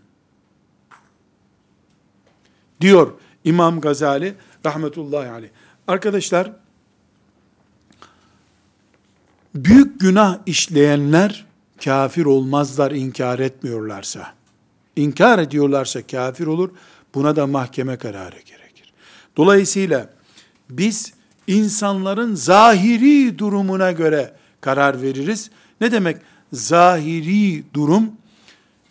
[2.81, 3.13] diyor
[3.45, 4.35] İmam Gazali
[4.67, 5.51] rahmetullahi aleyh.
[5.89, 6.53] Arkadaşlar
[9.55, 11.47] büyük günah işleyenler
[11.85, 14.35] kafir olmazlar inkar etmiyorlarsa.
[14.97, 16.71] İnkar ediyorlarsa kafir olur.
[17.15, 18.93] Buna da mahkeme kararı gerekir.
[19.37, 20.11] Dolayısıyla
[20.71, 21.13] biz
[21.47, 25.51] insanların zahiri durumuna göre karar veririz.
[25.81, 26.17] Ne demek
[26.53, 28.13] zahiri durum?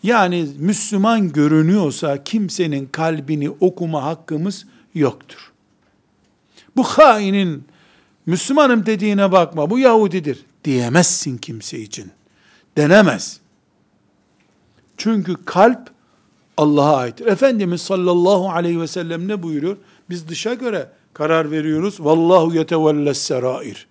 [0.03, 5.51] Yani Müslüman görünüyorsa kimsenin kalbini okuma hakkımız yoktur.
[6.75, 7.63] Bu hainin
[8.25, 12.12] Müslümanım dediğine bakma bu Yahudidir diyemezsin kimse için.
[12.77, 13.39] Denemez.
[14.97, 15.89] Çünkü kalp
[16.58, 17.25] Allah'a aittir.
[17.25, 19.77] Efendimiz sallallahu aleyhi ve sellem ne buyuruyor?
[20.10, 21.99] Biz dışa göre karar veriyoruz.
[21.99, 23.88] Vallahu yetevelles serair.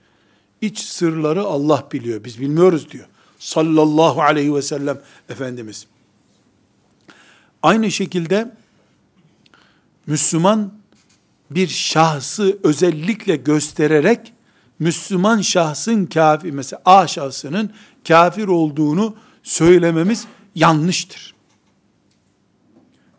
[0.61, 2.25] İç sırları Allah biliyor.
[2.25, 3.07] Biz bilmiyoruz diyor.
[3.39, 5.87] Sallallahu aleyhi ve sellem Efendimiz.
[7.63, 8.55] Aynı şekilde
[10.07, 10.73] Müslüman
[11.51, 14.33] bir şahsı özellikle göstererek
[14.79, 17.73] Müslüman şahsın kafir mesela A şahsının
[18.09, 21.35] kafir olduğunu söylememiz yanlıştır.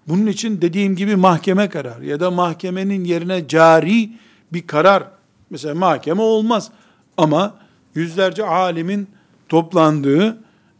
[0.08, 4.12] Bunun için dediğim gibi mahkeme karar ya da mahkemenin yerine cari
[4.54, 5.04] bir karar
[5.50, 6.72] mesela mahkeme olmaz
[7.20, 7.56] ama
[7.96, 9.08] yüzlerce alimin
[9.50, 10.28] toplandığı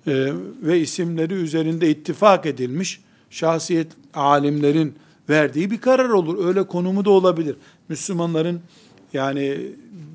[0.08, 4.96] e, ve isimleri üzerinde ittifak edilmiş şahsiyet alimlerin
[5.30, 6.46] verdiği bir karar olur.
[6.48, 7.56] Öyle konumu da olabilir.
[7.90, 8.62] Müslümanların
[9.14, 9.58] yani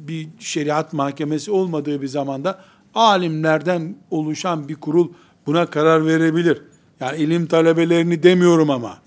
[0.09, 2.61] bir şeriat mahkemesi olmadığı bir zamanda
[2.95, 5.09] alimlerden oluşan bir kurul
[5.47, 6.63] buna karar verebilir.
[7.01, 8.99] Yani ilim talebelerini demiyorum ama.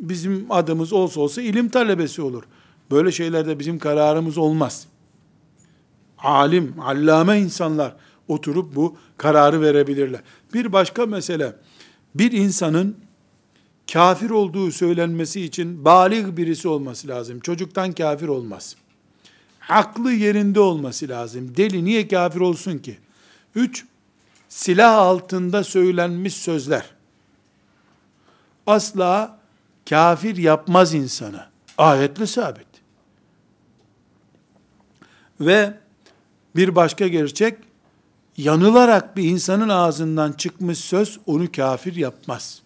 [0.00, 2.42] Bizim adımız olsa olsa ilim talebesi olur.
[2.90, 4.86] Böyle şeylerde bizim kararımız olmaz.
[6.26, 7.96] Alim, allame insanlar
[8.28, 10.20] oturup bu kararı verebilirler.
[10.54, 11.56] Bir başka mesele,
[12.14, 12.96] bir insanın
[13.92, 17.40] kafir olduğu söylenmesi için balik birisi olması lazım.
[17.40, 18.76] Çocuktan kafir olmaz.
[19.68, 21.56] Aklı yerinde olması lazım.
[21.56, 22.98] Deli niye kafir olsun ki?
[23.54, 23.84] Üç,
[24.48, 26.84] silah altında söylenmiş sözler.
[28.66, 29.38] Asla
[29.88, 31.46] kafir yapmaz insanı.
[31.78, 32.66] Ayetle sabit.
[35.40, 35.85] Ve
[36.56, 37.58] bir başka gerçek,
[38.36, 42.62] yanılarak bir insanın ağzından çıkmış söz onu kafir yapmaz.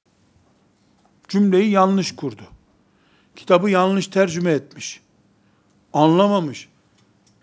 [1.28, 2.42] Cümleyi yanlış kurdu.
[3.36, 5.00] Kitabı yanlış tercüme etmiş.
[5.92, 6.68] Anlamamış.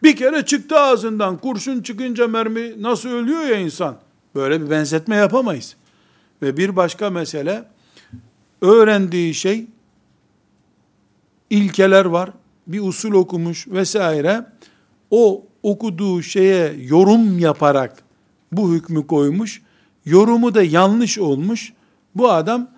[0.04, 3.98] Bir kere çıktı ağzından kurşun çıkınca mermi nasıl ölüyor ya insan.
[4.36, 5.76] Böyle bir benzetme yapamayız.
[6.42, 7.64] Ve bir başka mesele
[8.62, 9.66] öğrendiği şey
[11.50, 12.30] ilkeler var.
[12.68, 14.46] Bir usul okumuş vesaire.
[15.12, 18.04] O okuduğu şeye yorum yaparak
[18.52, 19.62] bu hükmü koymuş.
[20.06, 21.74] Yorumu da yanlış olmuş.
[22.16, 22.70] Bu adam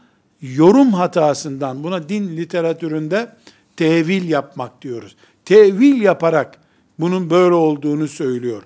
[0.41, 3.35] yorum hatasından buna din literatüründe
[3.75, 5.15] tevil yapmak diyoruz.
[5.45, 6.57] Tevil yaparak
[6.99, 8.63] bunun böyle olduğunu söylüyor.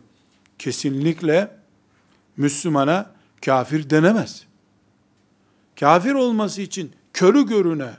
[0.60, 1.52] Kesinlikle
[2.38, 3.12] Müslümana
[3.46, 4.44] kafir denemez.
[5.80, 7.90] Kafir olması için körü görüne,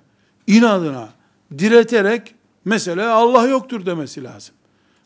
[0.46, 1.08] inadına,
[1.58, 4.54] direterek mesela Allah yoktur demesi lazım.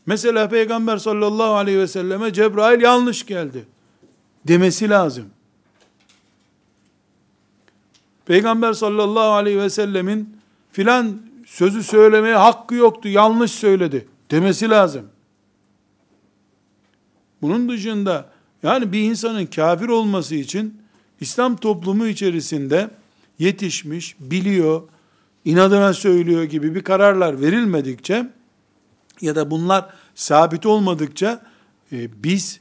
[0.09, 3.65] Mesela Peygamber sallallahu aleyhi ve selleme Cebrail yanlış geldi
[4.45, 5.25] demesi lazım.
[8.27, 10.37] Peygamber sallallahu aleyhi ve sellemin
[10.73, 15.07] filan sözü söylemeye hakkı yoktu, yanlış söyledi demesi lazım.
[17.43, 18.31] Bunun dışında
[18.63, 20.83] yani bir insanın kafir olması için
[21.21, 22.91] İslam toplumu içerisinde
[23.39, 24.83] yetişmiş, biliyor,
[25.45, 28.38] inadına söylüyor gibi bir kararlar verilmedikçe
[29.21, 31.43] ya da bunlar sabit olmadıkça
[31.93, 32.61] e, biz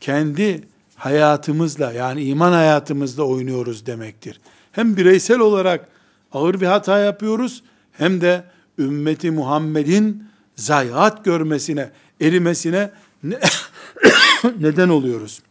[0.00, 0.64] kendi
[0.96, 4.40] hayatımızla yani iman hayatımızla oynuyoruz demektir.
[4.72, 5.88] Hem bireysel olarak
[6.32, 8.44] ağır bir hata yapıyoruz hem de
[8.78, 11.90] ümmeti Muhammed'in zayiat görmesine,
[12.20, 12.90] erimesine
[14.58, 15.42] neden oluyoruz.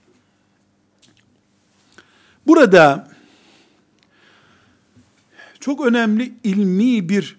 [2.47, 3.07] Burada
[5.59, 7.37] çok önemli ilmi bir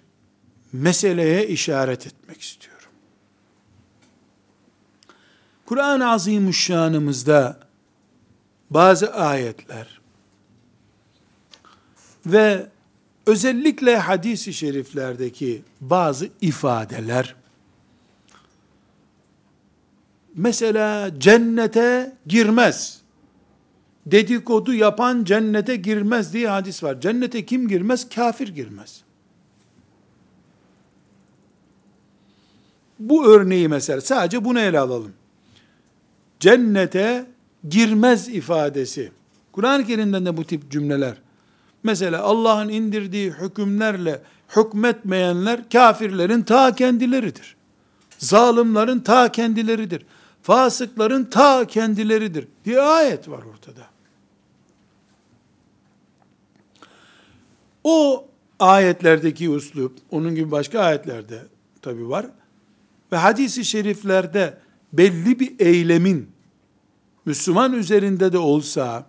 [0.73, 2.76] meseleye işaret etmek istiyorum.
[5.67, 7.59] Kur'an-ı Azimuşşanımızda
[8.71, 10.01] bazı ayetler
[12.27, 12.67] ve
[13.27, 17.35] özellikle hadis-i şeriflerdeki bazı ifadeler
[20.37, 23.01] mesela cennete girmez.
[24.07, 27.01] Dedikodu yapan cennete girmez diye hadis var.
[27.01, 28.09] Cennete kim girmez?
[28.09, 29.03] Kafir girmez.
[32.99, 35.13] Bu örneği mesela sadece bunu ele alalım.
[36.41, 37.27] Cennete
[37.69, 39.13] girmez ifadesi.
[39.53, 41.15] Kur'an-ı Kerim'den de bu tip cümleler.
[41.83, 44.23] Mesela Allah'ın indirdiği hükümlerle
[44.57, 47.57] hükmetmeyenler kafirlerin ta kendileridir.
[48.19, 50.07] Zalimlerin ta kendileridir.
[50.43, 53.87] Fasıkların ta kendileridir diye ayet var ortada.
[57.85, 58.29] O
[58.61, 61.43] ayetlerdeki uslup, onun gibi başka ayetlerde
[61.83, 62.27] tabi var.
[63.13, 64.59] Ve hadisi şeriflerde
[64.93, 66.31] belli bir eylemin
[67.25, 69.07] Müslüman üzerinde de olsa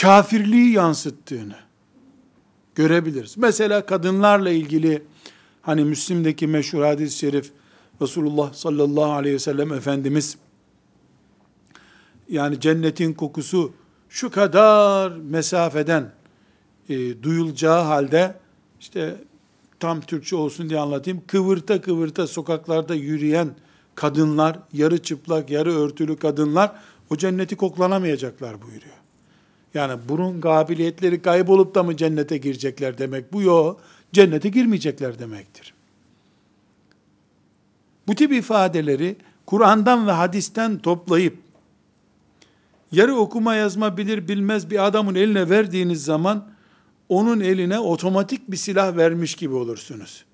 [0.00, 1.56] kafirliği yansıttığını
[2.74, 3.36] görebiliriz.
[3.36, 5.02] Mesela kadınlarla ilgili
[5.62, 7.50] hani Müslim'deki meşhur hadis-i şerif
[8.02, 10.36] Resulullah sallallahu aleyhi ve sellem Efendimiz
[12.28, 13.72] yani cennetin kokusu
[14.08, 16.12] şu kadar mesafeden
[16.88, 18.34] e, duyulacağı halde
[18.80, 19.16] işte
[19.80, 21.22] tam Türkçe olsun diye anlatayım.
[21.26, 23.54] Kıvırta kıvırta sokaklarda yürüyen
[23.98, 26.72] kadınlar, yarı çıplak, yarı örtülü kadınlar
[27.10, 28.94] o cenneti koklanamayacaklar buyuruyor.
[29.74, 33.80] Yani burun kabiliyetleri kaybolup da mı cennete girecekler demek bu yok.
[34.12, 35.74] Cennete girmeyecekler demektir.
[38.06, 41.36] Bu tip ifadeleri Kur'an'dan ve hadisten toplayıp
[42.92, 46.48] yarı okuma yazma bilir bilmez bir adamın eline verdiğiniz zaman
[47.08, 50.24] onun eline otomatik bir silah vermiş gibi olursunuz.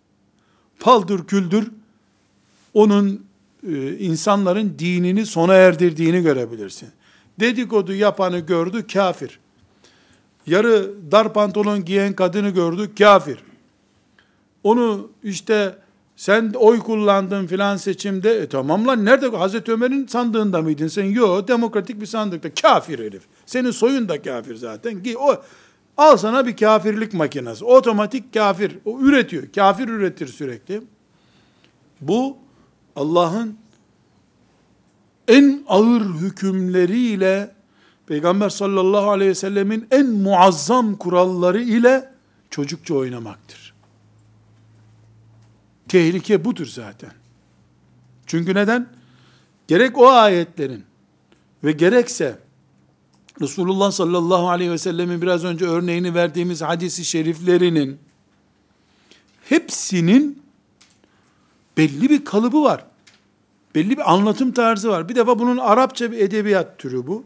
[0.80, 1.70] Paldır küldür
[2.74, 3.26] onun
[3.98, 6.88] insanların dinini sona erdirdiğini görebilirsin.
[7.40, 9.38] Dedikodu yapanı gördü kafir.
[10.46, 13.38] Yarı dar pantolon giyen kadını gördü kafir.
[14.62, 15.74] Onu işte
[16.16, 18.38] sen oy kullandın filan seçimde.
[18.38, 19.28] E tamam lan nerede?
[19.28, 21.04] Hazreti Ömer'in sandığında mıydın sen?
[21.04, 22.54] Yok demokratik bir sandıkta.
[22.54, 23.22] Kafir herif.
[23.46, 25.02] Senin soyun da kafir zaten.
[25.18, 25.36] O
[25.96, 27.64] Al sana bir kafirlik makinesi.
[27.64, 28.78] Otomatik kafir.
[28.84, 29.52] O üretiyor.
[29.54, 30.82] Kafir üretir sürekli.
[32.00, 32.36] Bu
[32.96, 33.58] Allah'ın
[35.28, 37.54] en ağır hükümleriyle
[38.06, 42.10] Peygamber sallallahu aleyhi ve sellemin en muazzam kuralları ile
[42.50, 43.74] çocukça oynamaktır.
[45.88, 47.12] Tehlike budur zaten.
[48.26, 48.88] Çünkü neden?
[49.68, 50.84] Gerek o ayetlerin
[51.64, 52.38] ve gerekse
[53.40, 57.98] Resulullah sallallahu aleyhi ve sellemin biraz önce örneğini verdiğimiz hadisi şeriflerinin
[59.48, 60.43] hepsinin
[61.76, 62.84] belli bir kalıbı var.
[63.74, 65.08] Belli bir anlatım tarzı var.
[65.08, 67.24] Bir defa bunun Arapça bir edebiyat türü bu.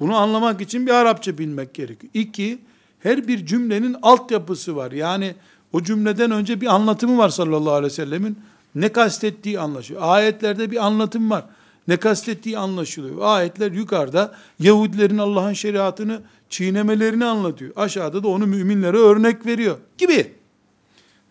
[0.00, 2.10] Bunu anlamak için bir Arapça bilmek gerekiyor.
[2.14, 2.58] İki,
[2.98, 4.92] her bir cümlenin altyapısı var.
[4.92, 5.34] Yani
[5.72, 8.38] o cümleden önce bir anlatımı var sallallahu aleyhi ve sellemin.
[8.74, 10.02] Ne kastettiği anlaşılıyor.
[10.04, 11.44] Ayetlerde bir anlatım var
[11.88, 13.16] ne kastettiği anlaşılıyor.
[13.20, 16.20] Ayetler yukarıda Yahudilerin Allah'ın şeriatını
[16.50, 17.72] çiğnemelerini anlatıyor.
[17.76, 20.32] Aşağıda da onu müminlere örnek veriyor gibi.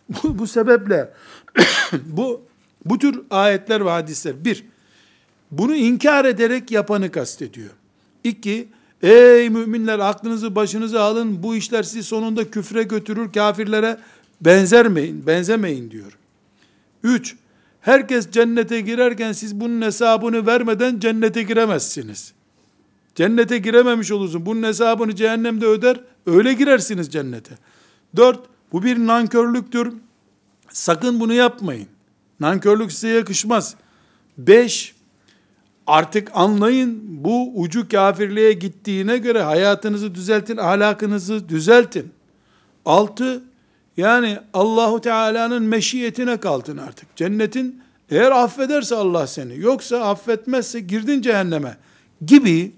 [0.10, 1.14] Bu, bu sebeple
[2.06, 2.42] bu
[2.86, 4.66] bu tür ayetler ve hadisler bir,
[5.52, 7.70] bunu inkar ederek yapanı kastediyor.
[8.24, 8.68] İki,
[9.02, 13.98] ey müminler aklınızı başınıza alın, bu işler sizi sonunda küfre götürür, kafirlere
[14.42, 16.18] benzermeyin, benzemeyin diyor.
[17.04, 17.36] Üç,
[17.82, 22.34] Herkes cennete girerken siz bunun hesabını vermeden cennete giremezsiniz.
[23.16, 24.46] Cennete girememiş olursun.
[24.46, 27.56] Bunun hesabını cehennemde öder, öyle girersiniz cennete.
[28.16, 28.40] Dört,
[28.72, 29.94] bu bir nankörlüktür.
[30.74, 31.88] Sakın bunu yapmayın.
[32.40, 33.76] Nankörlük size yakışmaz.
[34.38, 34.96] Beş,
[35.88, 42.12] artık anlayın bu ucu kafirliğe gittiğine göre hayatınızı düzeltin, ahlakınızı düzeltin.
[42.86, 43.44] Altı,
[43.98, 47.16] yani Allahu Teala'nın meşiyetine kaldın artık.
[47.16, 51.78] Cennetin eğer affederse Allah seni, yoksa affetmezse girdin cehenneme
[52.26, 52.72] gibi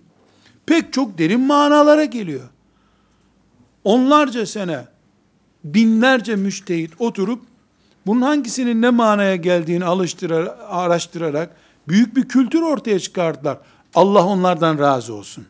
[0.65, 2.49] pek çok derin manalara geliyor.
[3.83, 4.85] Onlarca sene,
[5.63, 7.52] binlerce müştehit oturup
[8.05, 11.55] bunun hangisinin ne manaya geldiğini alıştırarak, araştırarak
[11.87, 13.57] büyük bir kültür ortaya çıkardılar.
[13.95, 15.45] Allah onlardan razı olsun.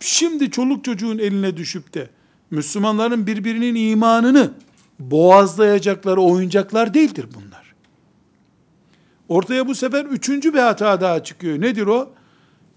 [0.00, 2.10] Şimdi çoluk çocuğun eline düşüp de
[2.50, 4.50] Müslümanların birbirinin imanını
[4.98, 7.74] boğazlayacakları oyuncaklar değildir bunlar.
[9.28, 11.60] Ortaya bu sefer üçüncü bir hata daha çıkıyor.
[11.60, 12.12] Nedir o?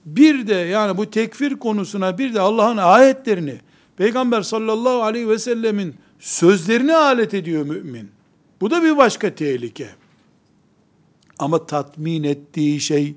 [0.05, 3.57] Bir de yani bu tekfir konusuna bir de Allah'ın ayetlerini,
[3.97, 8.11] Peygamber sallallahu aleyhi ve sellemin sözlerini alet ediyor mümin.
[8.61, 9.89] Bu da bir başka tehlike.
[11.39, 13.15] Ama tatmin ettiği şey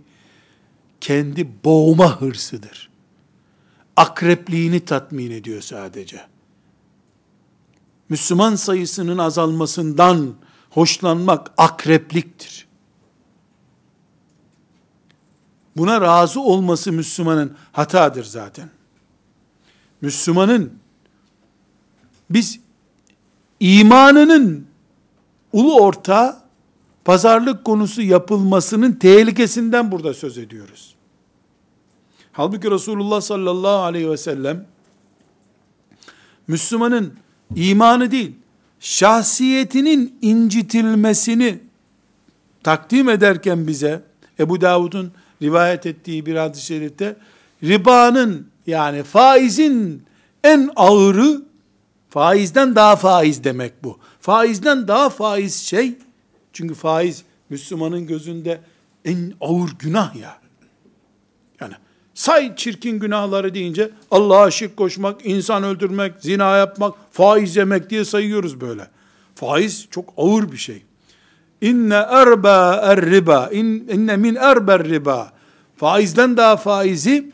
[1.01, 2.91] kendi boğma hırsıdır.
[3.97, 6.21] Akrepliğini tatmin ediyor sadece.
[8.09, 10.35] Müslüman sayısının azalmasından
[10.71, 12.67] hoşlanmak akrepliktir.
[15.77, 18.71] Buna razı olması Müslümanın hatadır zaten.
[20.01, 20.73] Müslümanın
[22.31, 22.61] biz
[23.61, 24.67] imanının
[25.53, 26.43] ulu orta
[27.05, 30.95] pazarlık konusu yapılmasının tehlikesinden burada söz ediyoruz.
[32.33, 34.67] Halbuki Resulullah sallallahu aleyhi ve sellem
[36.49, 37.13] Müslümanın
[37.55, 38.33] imanı değil,
[38.81, 41.61] şahsiyetinin incitilmesini
[42.63, 44.03] takdim ederken bize,
[44.39, 47.17] Ebu Davud'un rivayet ettiği bir hadis-i şerifte,
[47.63, 50.03] ribanın yani faizin
[50.45, 51.43] en ağırı,
[52.11, 53.99] faizden daha faiz demek bu.
[54.21, 55.95] Faizden daha faiz şey,
[56.53, 58.61] çünkü faiz Müslümanın gözünde
[59.05, 60.37] en ağır günah ya.
[61.61, 61.75] Yani
[62.15, 68.61] say çirkin günahları deyince Allah'a şirk koşmak, insan öldürmek, zina yapmak, faiz yemek diye sayıyoruz
[68.61, 68.89] böyle.
[69.35, 70.83] Faiz çok ağır bir şey.
[71.61, 75.33] İnne erba er riba, inne min erber riba.
[75.77, 77.33] Faizden daha faizi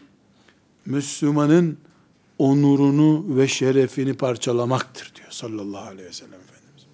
[0.86, 1.78] Müslümanın
[2.38, 6.86] onurunu ve şerefini parçalamaktır diyor sallallahu aleyhi ve sellem Efendimiz.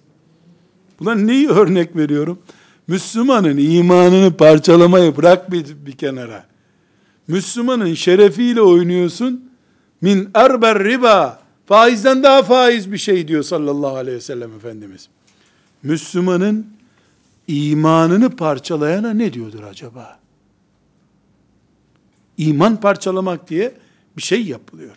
[0.99, 2.39] Buna neyi örnek veriyorum?
[2.87, 6.45] Müslümanın imanını parçalamayı bırak bir, bir kenara.
[7.27, 9.49] Müslümanın şerefiyle oynuyorsun.
[10.01, 11.43] Min erber riba.
[11.65, 15.09] Faizden daha faiz bir şey diyor sallallahu aleyhi ve sellem Efendimiz.
[15.83, 16.67] Müslümanın
[17.47, 20.19] imanını parçalayana ne diyordur acaba?
[22.37, 23.73] İman parçalamak diye
[24.17, 24.95] bir şey yapılıyor.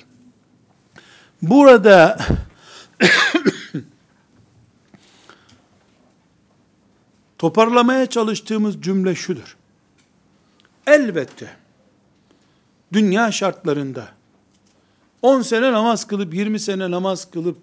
[1.43, 2.19] Burada
[7.39, 9.57] toparlamaya çalıştığımız cümle şudur.
[10.87, 11.51] Elbette
[12.93, 14.09] dünya şartlarında
[15.23, 17.59] 10 sene namaz kılıp 20 sene namaz kılıp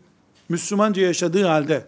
[0.50, 1.86] Müslümanca yaşadığı halde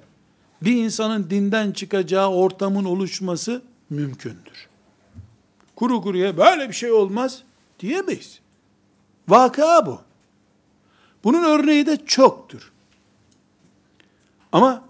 [0.61, 4.67] bir insanın dinden çıkacağı ortamın oluşması mümkündür.
[5.75, 7.43] Kuru kuruya böyle bir şey olmaz
[7.79, 8.39] diyemeyiz.
[9.27, 10.05] Vaka bu.
[11.26, 12.71] Bunun örneği de çoktur.
[14.51, 14.84] Ama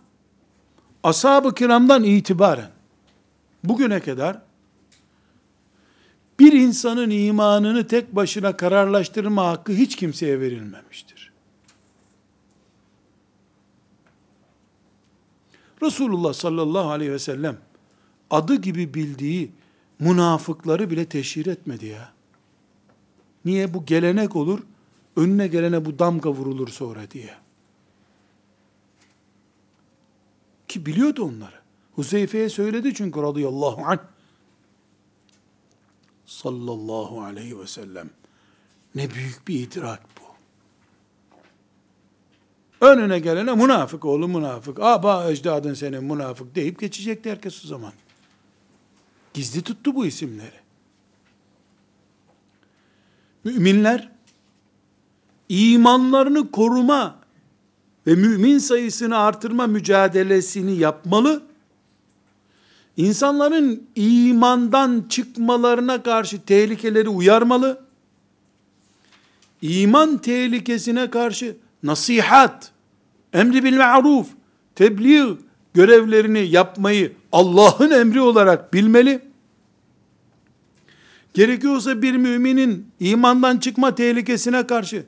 [1.03, 2.71] ashab-ı kiramdan itibaren
[3.63, 4.41] bugüne kadar
[6.39, 11.31] bir insanın imanını tek başına kararlaştırma hakkı hiç kimseye verilmemiştir.
[15.81, 17.57] Resulullah sallallahu aleyhi ve sellem
[18.29, 19.51] adı gibi bildiği
[19.99, 22.13] münafıkları bile teşhir etmedi ya.
[23.45, 23.73] Niye?
[23.73, 24.59] Bu gelenek olur,
[25.15, 27.33] önüne gelene bu damga vurulur sonra diye.
[30.67, 31.55] Ki biliyordu onları.
[31.95, 33.99] Huzeyfe'ye söyledi çünkü radıyallahu anh.
[36.25, 38.09] Sallallahu aleyhi ve sellem.
[38.95, 40.25] Ne büyük bir idrak bu.
[42.85, 44.79] Önüne gelene münafık oğlu münafık.
[44.79, 47.93] Aba ecdadın senin münafık deyip geçecekti herkes o zaman.
[49.33, 50.59] Gizli tuttu bu isimleri.
[53.43, 54.14] Müminler
[55.49, 57.15] imanlarını koruma
[58.07, 61.41] ve mümin sayısını artırma mücadelesini yapmalı.
[62.97, 67.81] İnsanların imandan çıkmalarına karşı tehlikeleri uyarmalı.
[69.61, 72.71] İman tehlikesine karşı nasihat,
[73.33, 74.27] emri bil ma'ruf,
[74.75, 75.37] tebliğ
[75.73, 79.21] görevlerini yapmayı Allah'ın emri olarak bilmeli.
[81.33, 85.03] Gerekiyorsa bir müminin imandan çıkma tehlikesine karşı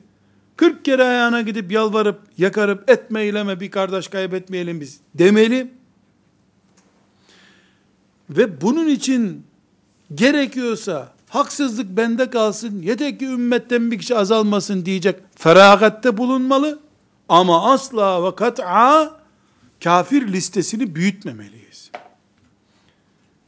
[0.58, 5.72] 40 kere ayağına gidip yalvarıp yakarıp etme bir kardeş kaybetmeyelim biz demeli.
[8.30, 9.46] Ve bunun için
[10.14, 16.78] gerekiyorsa haksızlık bende kalsın, yeter ki ümmetten bir kişi azalmasın diyecek feragatte bulunmalı.
[17.28, 19.20] Ama asla ve kat'a
[19.84, 21.90] kafir listesini büyütmemeliyiz.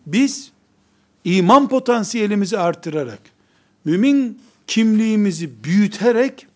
[0.06, 0.50] Biz
[1.24, 3.20] iman potansiyelimizi artırarak,
[3.84, 6.46] mümin kimliğimizi büyüterek,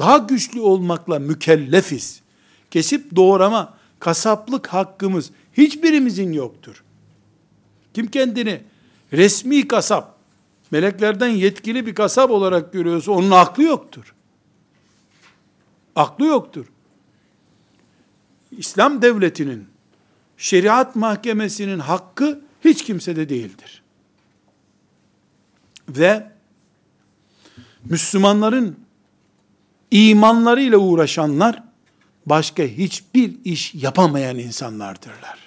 [0.00, 2.20] daha güçlü olmakla mükellefiz.
[2.70, 6.84] Kesip doğrama, kasaplık hakkımız hiçbirimizin yoktur.
[7.94, 8.62] Kim kendini
[9.12, 10.16] resmi kasap,
[10.70, 14.14] meleklerden yetkili bir kasap olarak görüyorsa onun aklı yoktur.
[15.96, 16.66] Aklı yoktur.
[18.50, 19.68] İslam devletinin,
[20.36, 23.82] şeriat mahkemesinin hakkı hiç kimsede değildir.
[25.88, 26.30] Ve
[27.84, 28.76] Müslümanların
[29.90, 31.62] imanlarıyla uğraşanlar
[32.26, 35.38] başka hiçbir iş yapamayan insanlardırlar.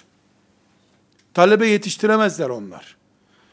[1.34, 2.96] Talebe yetiştiremezler onlar.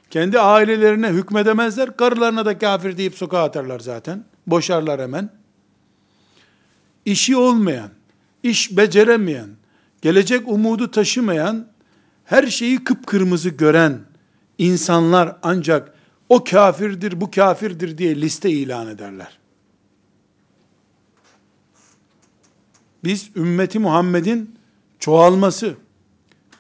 [0.10, 1.98] Kendi ailelerine hükmedemezler.
[1.98, 4.24] Karılarına da kafir deyip sokağa atarlar zaten.
[4.48, 5.30] Boşarlar hemen.
[7.06, 7.90] İşi olmayan,
[8.44, 9.50] iş beceremeyen,
[10.02, 11.68] gelecek umudu taşımayan
[12.26, 14.00] her şeyi kıpkırmızı gören
[14.58, 15.94] insanlar ancak
[16.30, 19.41] o kafirdir, bu kafirdir diye liste ilan ederler.
[23.04, 24.56] Biz ümmeti Muhammed'in
[25.00, 25.76] çoğalması,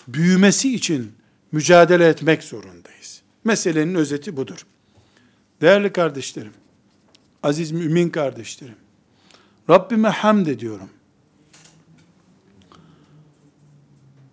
[0.07, 1.11] büyümesi için
[1.51, 3.21] mücadele etmek zorundayız.
[3.43, 4.65] Meselenin özeti budur.
[5.61, 6.53] Değerli kardeşlerim,
[7.43, 8.75] aziz mümin kardeşlerim,
[9.69, 10.89] Rabbime hamd ediyorum.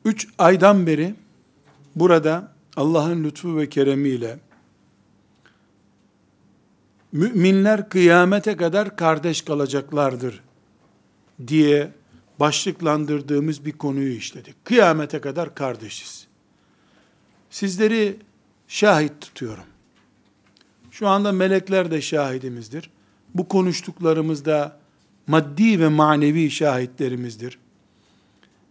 [0.04, 1.14] Üç aydan beri
[1.96, 4.38] burada Allah'ın lütfu ve keremiyle
[7.12, 10.42] müminler kıyamete kadar kardeş kalacaklardır
[11.46, 11.92] diye
[12.40, 14.64] başlıklandırdığımız bir konuyu işledik.
[14.64, 16.26] Kıyamete kadar kardeşiz.
[17.50, 18.16] Sizleri
[18.68, 19.64] şahit tutuyorum.
[20.90, 22.90] Şu anda melekler de şahidimizdir.
[23.34, 24.78] Bu konuştuklarımızda
[25.26, 27.58] maddi ve manevi şahitlerimizdir.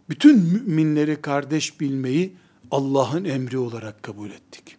[0.08, 2.32] Bütün müminleri kardeş bilmeyi
[2.70, 4.76] Allah'ın emri olarak kabul ettik.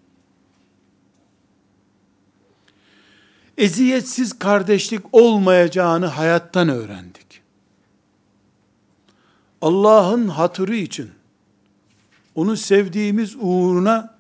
[3.57, 7.28] Eziyetsiz kardeşlik olmayacağını hayattan öğrendik.
[9.61, 11.11] Allah'ın hatırı için,
[12.35, 14.19] onu sevdiğimiz uğruna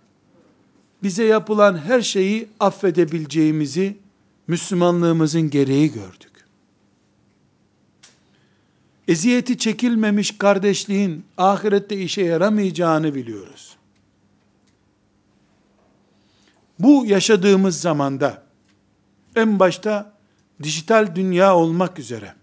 [1.03, 3.97] bize yapılan her şeyi affedebileceğimizi
[4.47, 6.29] Müslümanlığımızın gereği gördük.
[9.07, 13.75] Eziyeti çekilmemiş kardeşliğin ahirette işe yaramayacağını biliyoruz.
[16.79, 18.43] Bu yaşadığımız zamanda
[19.35, 20.13] en başta
[20.63, 22.33] dijital dünya olmak üzere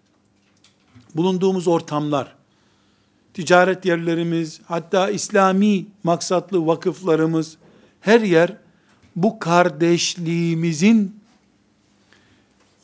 [1.14, 2.35] bulunduğumuz ortamlar,
[3.36, 7.56] ticaret yerlerimiz, hatta İslami maksatlı vakıflarımız,
[8.00, 8.56] her yer
[9.16, 11.20] bu kardeşliğimizin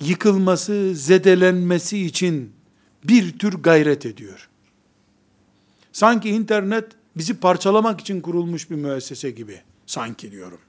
[0.00, 2.52] yıkılması, zedelenmesi için
[3.04, 4.48] bir tür gayret ediyor.
[5.92, 6.84] Sanki internet
[7.16, 9.60] bizi parçalamak için kurulmuş bir müessese gibi.
[9.86, 10.60] Sanki diyorum.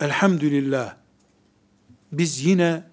[0.00, 0.94] Elhamdülillah
[2.12, 2.84] biz yine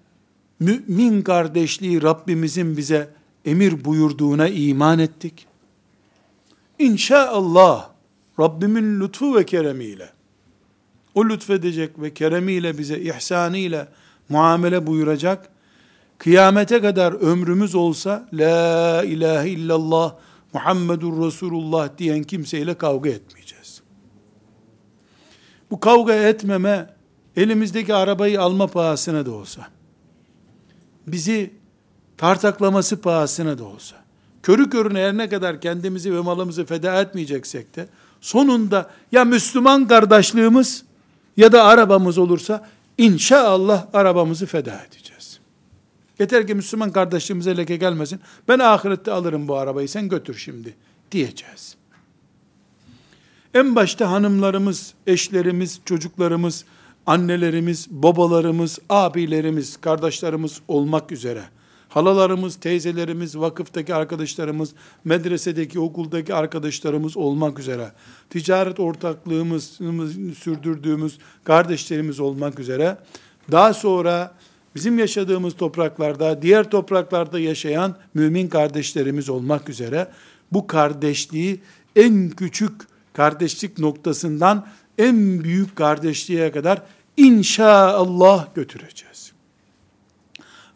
[0.60, 5.46] mümin kardeşliği Rabbimizin bize emir buyurduğuna iman ettik.
[6.78, 7.88] İnşaallah
[8.40, 10.10] Rabbimin lütfu ve keremiyle
[11.14, 13.88] o lütfedecek ve keremiyle bize ihsanıyla
[14.28, 15.48] muamele buyuracak.
[16.18, 20.14] Kıyamete kadar ömrümüz olsa la ilahe illallah
[20.52, 23.82] Muhammedur Resulullah diyen kimseyle kavga etmeyeceğiz.
[25.70, 26.94] Bu kavga etmeme
[27.36, 29.66] elimizdeki arabayı alma pahasına da olsa
[31.06, 31.50] bizi
[32.22, 33.96] tartaklaması pahasına da olsa
[34.42, 37.88] körü körüne her ne kadar kendimizi ve malımızı feda etmeyeceksek de
[38.20, 40.84] sonunda ya Müslüman kardeşliğimiz
[41.36, 42.68] ya da arabamız olursa
[42.98, 45.40] inşallah arabamızı feda edeceğiz.
[46.18, 48.20] Yeter ki Müslüman kardeşliğimize leke gelmesin.
[48.48, 50.74] Ben ahirette alırım bu arabayı sen götür şimdi
[51.12, 51.76] diyeceğiz.
[53.54, 56.64] En başta hanımlarımız, eşlerimiz, çocuklarımız,
[57.06, 61.42] annelerimiz, babalarımız, abilerimiz, kardeşlerimiz olmak üzere
[61.94, 64.70] halalarımız, teyzelerimiz, vakıftaki arkadaşlarımız,
[65.04, 67.92] medresedeki, okuldaki arkadaşlarımız olmak üzere,
[68.30, 69.78] ticaret ortaklığımız
[70.38, 72.98] sürdürdüğümüz kardeşlerimiz olmak üzere,
[73.50, 74.34] daha sonra
[74.74, 80.08] bizim yaşadığımız topraklarda, diğer topraklarda yaşayan mümin kardeşlerimiz olmak üzere,
[80.52, 81.60] bu kardeşliği
[81.96, 82.72] en küçük
[83.12, 84.66] kardeşlik noktasından
[84.98, 86.82] en büyük kardeşliğe kadar
[87.16, 89.11] inşallah götüreceğiz.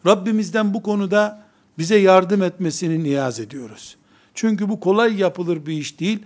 [0.07, 1.41] Rabbimizden bu konuda
[1.77, 3.97] bize yardım etmesini niyaz ediyoruz.
[4.33, 6.19] Çünkü bu kolay yapılır bir iş değil.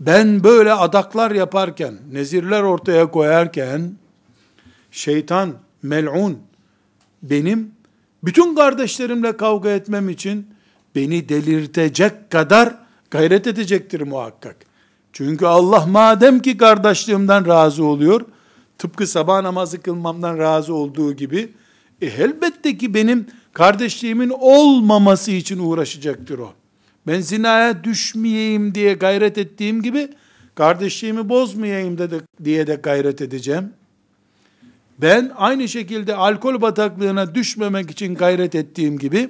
[0.00, 3.92] Ben böyle adaklar yaparken, nezirler ortaya koyarken,
[4.90, 6.38] şeytan, mel'un,
[7.22, 7.70] benim
[8.24, 10.46] bütün kardeşlerimle kavga etmem için
[10.94, 12.74] beni delirtecek kadar
[13.10, 14.56] gayret edecektir muhakkak.
[15.12, 18.20] Çünkü Allah madem ki kardeşliğimden razı oluyor,
[18.78, 21.52] tıpkı sabah namazı kılmamdan razı olduğu gibi,
[22.02, 26.52] e elbette ki benim kardeşliğimin olmaması için uğraşacaktır o.
[27.06, 30.08] Ben zinaya düşmeyeyim diye gayret ettiğim gibi,
[30.54, 32.08] kardeşliğimi bozmayayım de,
[32.44, 33.70] diye de gayret edeceğim.
[34.98, 39.28] Ben aynı şekilde alkol bataklığına düşmemek için gayret ettiğim gibi,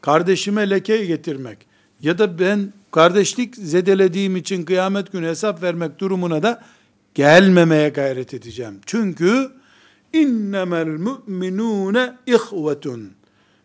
[0.00, 1.58] kardeşime leke getirmek
[2.02, 6.62] ya da ben kardeşlik zedelediğim için kıyamet günü hesap vermek durumuna da
[7.14, 8.80] gelmemeye gayret edeceğim.
[8.86, 9.50] Çünkü
[10.12, 13.12] İnnemel müminune ihvetun.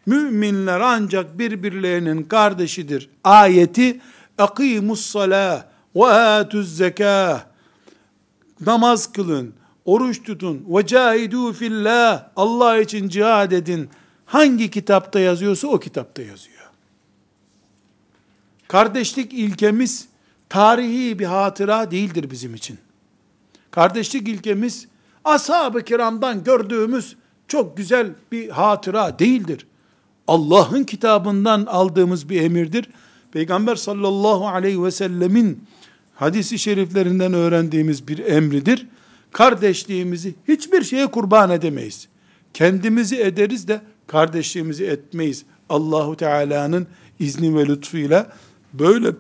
[0.06, 3.10] Müminler ancak birbirlerinin kardeşidir.
[3.24, 4.02] Ayeti
[4.38, 7.44] akimus salah ve atuz zekah.
[8.66, 9.54] Namaz kılın,
[9.86, 12.30] oruç tutun ve cahidu fillah.
[12.36, 13.90] Allah için cihad edin.
[14.26, 16.58] Hangi kitapta yazıyorsa o kitapta yazıyor.
[18.68, 20.08] Kardeşlik ilkemiz
[20.50, 22.78] tarihi bir hatıra değildir bizim için.
[23.72, 24.88] Kardeşlik ilkemiz
[25.28, 27.16] ashab-ı kiramdan gördüğümüz
[27.48, 29.68] çok güzel bir hatıra değildir.
[30.28, 32.90] Allah'ın kitabından aldığımız bir emirdir.
[33.32, 35.64] Peygamber sallallahu aleyhi ve sellemin
[36.16, 38.88] hadisi şeriflerinden öğrendiğimiz bir emridir.
[39.32, 42.08] Kardeşliğimizi hiçbir şeye kurban edemeyiz.
[42.54, 45.46] Kendimizi ederiz de kardeşliğimizi etmeyiz.
[45.70, 46.88] Allahu Teala'nın
[47.20, 48.32] izni ve lütfuyla
[48.74, 49.12] Böyle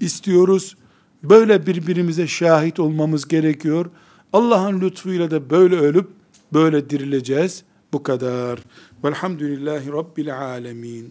[0.00, 0.76] istiyoruz.
[1.22, 3.90] Böyle birbirimize şahit olmamız gerekiyor.
[4.32, 6.08] Allah'ın lütfuyla da böyle ölüp
[6.52, 7.64] böyle dirileceğiz.
[7.92, 8.58] Bu kadar.
[9.04, 11.06] Velhamdülillahi Rabbil alemin.